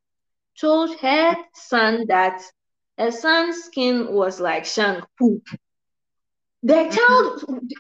[0.61, 2.43] told her son that
[2.99, 5.43] her son's skin was like shank poop.
[6.63, 6.91] The mm-hmm.
[6.91, 7.71] child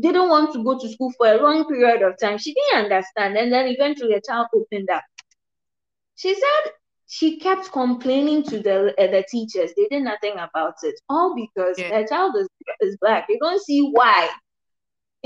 [0.00, 2.38] didn't want to go to school for a long period of time.
[2.38, 5.04] She didn't understand, and then eventually the child opened up.
[6.16, 6.72] She said
[7.06, 9.70] she kept complaining to the uh, the teachers.
[9.76, 12.02] They did nothing about it, all because yeah.
[12.02, 12.48] the child is,
[12.80, 13.28] is black.
[13.28, 14.30] They don't see why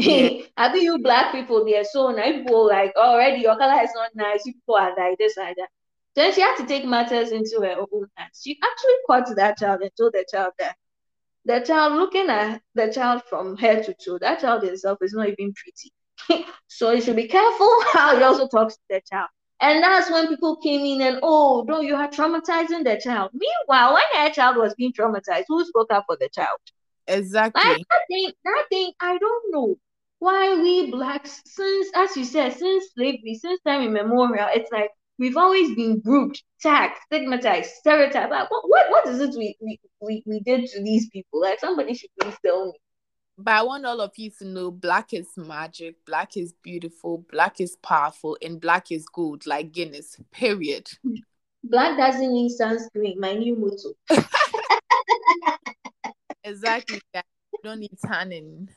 [0.00, 0.42] yeah.
[0.56, 2.36] I think you black people, they're so nice.
[2.36, 4.44] People like already your color is not nice.
[4.46, 5.68] You people are like this, like that.
[6.16, 8.40] Then she had to take matters into her own hands.
[8.42, 10.76] She actually caught that child and told the child that
[11.44, 15.28] the child looking at the child from head to toe, that child itself is not
[15.28, 16.46] even pretty.
[16.66, 19.28] so you should be careful how you also talks to the child.
[19.62, 23.30] And that's when people came in and oh no, you are traumatizing the child.
[23.32, 26.58] Meanwhile, when her child was being traumatized, who spoke up for the child?
[27.06, 27.62] Exactly.
[27.62, 29.76] Like, that thing, that thing, I don't know
[30.20, 35.36] why we blacks, since as you said, since slavery, since time immemorial, it's like we've
[35.36, 38.30] always been grouped, tagged, stigmatized, stereotyped.
[38.30, 41.40] Like, what, what, what is it we, we, we, we did to these people?
[41.40, 42.72] Like, somebody should please tell me.
[43.38, 47.58] But I want all of you to know black is magic, black is beautiful, black
[47.58, 50.90] is powerful, and black is good, like Guinness, period.
[51.62, 53.92] Black doesn't need sunscreen, my new motto.
[56.42, 57.02] exactly.
[57.14, 57.20] You
[57.62, 58.70] don't need tanning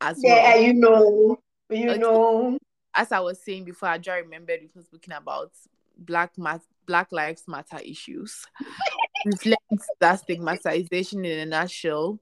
[0.00, 0.60] as yeah, well.
[0.62, 1.38] you know,
[1.70, 1.98] you okay.
[1.98, 2.58] know.
[2.94, 5.52] As I was saying before, I just remembered we were speaking about
[5.98, 8.46] Black Math Black Lives Matter issues.
[9.24, 12.20] Reflects that stigmatization in a nutshell.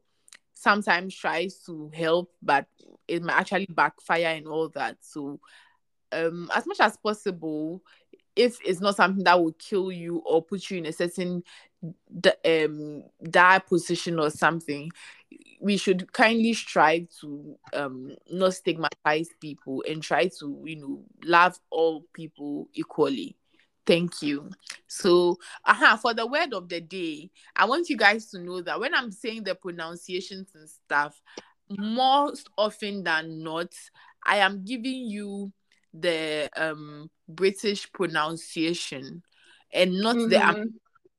[0.55, 2.67] Sometimes tries to help, but
[3.07, 4.97] it might actually backfire and all that.
[5.01, 5.41] So,
[6.13, 7.83] um, as much as possible,
[8.35, 11.43] if it's not something that will kill you or put you in a certain
[12.45, 14.91] um dire position or something,
[15.61, 21.59] we should kindly strive to um not stigmatize people and try to you know love
[21.71, 23.37] all people equally
[23.87, 24.51] Thank you.
[24.87, 28.81] So, uh for the word of the day, I want you guys to know that
[28.81, 31.21] when I'm saying the pronunciations and stuff,
[31.69, 33.75] most often than not,
[34.25, 35.53] I am giving you
[35.93, 39.23] the um British pronunciation
[39.73, 40.29] and not mm-hmm.
[40.31, 40.71] the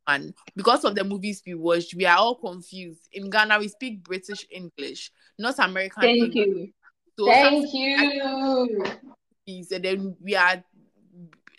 [0.08, 0.34] One.
[0.56, 3.10] Because of the movies we watched, we are all confused.
[3.12, 6.47] In Ghana, we speak British English, not American Thank English.
[6.47, 6.70] you.
[7.18, 8.84] So Thank you.
[9.47, 10.64] And then we are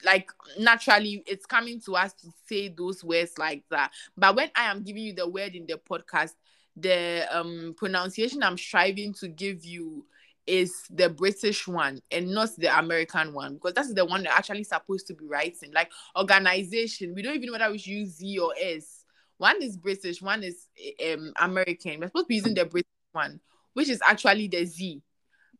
[0.04, 3.90] like naturally it's coming to us to say those words like that.
[4.16, 6.34] But when I am giving you the word in the podcast,
[6.76, 10.04] the um pronunciation I'm striving to give you
[10.46, 14.64] is the British one and not the American one because that's the one that actually
[14.64, 15.72] supposed to be writing.
[15.72, 19.04] Like organization, we don't even know whether we should use Z or S.
[19.38, 20.66] One is British, one is
[21.04, 22.00] um American.
[22.00, 23.40] We're supposed to be using the British one,
[23.74, 25.02] which is actually the Z.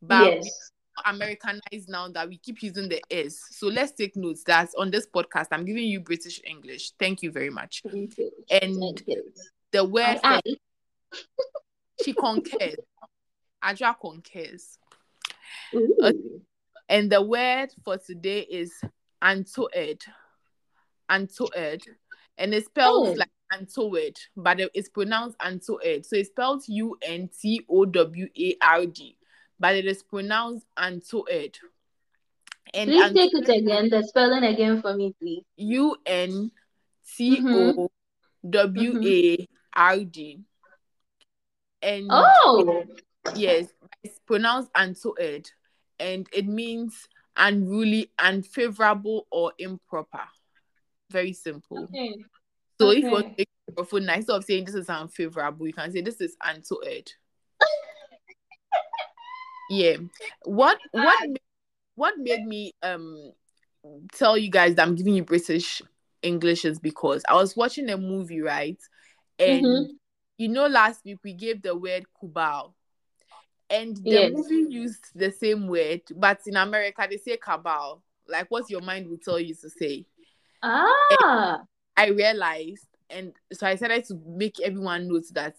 [0.01, 0.71] But yes.
[1.05, 3.39] Americanized now that we keep using the S.
[3.51, 6.93] So let's take notes that on this podcast, I'm giving you British English.
[6.99, 7.83] Thank you very much.
[7.93, 8.09] You.
[8.51, 9.03] And
[9.73, 10.41] the word for,
[12.03, 12.77] she concurs.
[13.63, 14.79] Adra concurs.
[16.03, 16.13] Uh,
[16.89, 18.73] and the word for today is
[19.23, 20.03] Antoed.
[21.11, 21.83] Antoed.
[22.39, 23.13] And it's spelled oh.
[23.13, 26.05] like Antoed, but it's pronounced Antoed.
[26.05, 29.17] So it's spelled U N T O W A R D
[29.59, 31.57] but it is pronounced Antoed.
[32.75, 35.45] And please take it again, the spelling again for me, please.
[35.57, 36.51] U N
[37.17, 37.91] T O
[38.49, 40.41] W A R D.
[41.83, 42.85] And oh,
[43.35, 43.67] yes,
[44.03, 45.47] it's pronounced Antoed,
[45.99, 50.25] and it means unruly, unfavorable, or improper.
[51.11, 51.85] Very simple.
[51.85, 52.15] Okay.
[52.81, 52.99] So okay.
[52.99, 56.01] if you want to make it nice of saying this is unfavorable, you can say
[56.01, 57.09] this is Antoed
[59.71, 59.97] yeah
[60.45, 61.29] what what
[61.95, 63.33] what made me um
[64.13, 65.83] tell you guys that i'm giving you british
[66.23, 68.79] english is because i was watching a movie right
[69.39, 69.93] and mm-hmm.
[70.39, 72.75] you know last week we gave the word kubal
[73.71, 74.33] and the yes.
[74.33, 79.09] movie used the same word but in america they say cabal like what your mind
[79.09, 80.05] will tell you to say
[80.63, 80.87] ah
[81.21, 85.55] and i realized and so i started to make everyone note that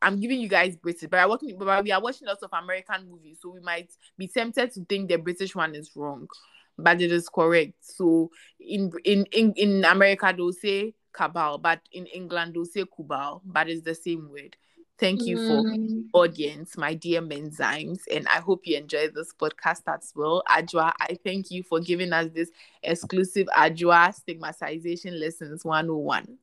[0.00, 3.10] I'm giving you guys British, but I watching, but we are watching lots of American
[3.10, 6.28] movies, so we might be tempted to think the British one is wrong,
[6.76, 7.74] but it is correct.
[7.80, 8.30] So
[8.60, 13.68] in in in, in America they'll say cabal, but in England they'll say kubal, but
[13.68, 14.56] it's the same word.
[14.98, 16.06] Thank you for mm.
[16.12, 20.42] audience, my dear Menzymes, and I hope you enjoy this podcast as well.
[20.48, 22.50] Ajwa, I thank you for giving us this
[22.82, 26.36] exclusive Ajwa stigmatization lessons 101.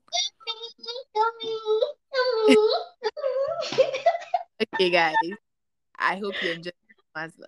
[4.73, 5.15] okay, guys.
[5.99, 6.71] I hope you enjoy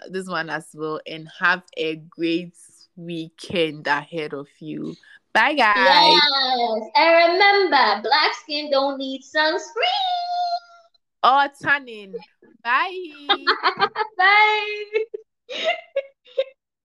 [0.09, 2.53] this one as well and have a great
[2.97, 4.93] weekend ahead of you.
[5.33, 5.75] Bye, guys.
[5.77, 6.81] Yes.
[6.95, 10.36] And remember, black skin don't need sunscreen.
[11.23, 12.15] Or tanning.
[12.63, 13.45] Bye.
[14.17, 14.83] Bye.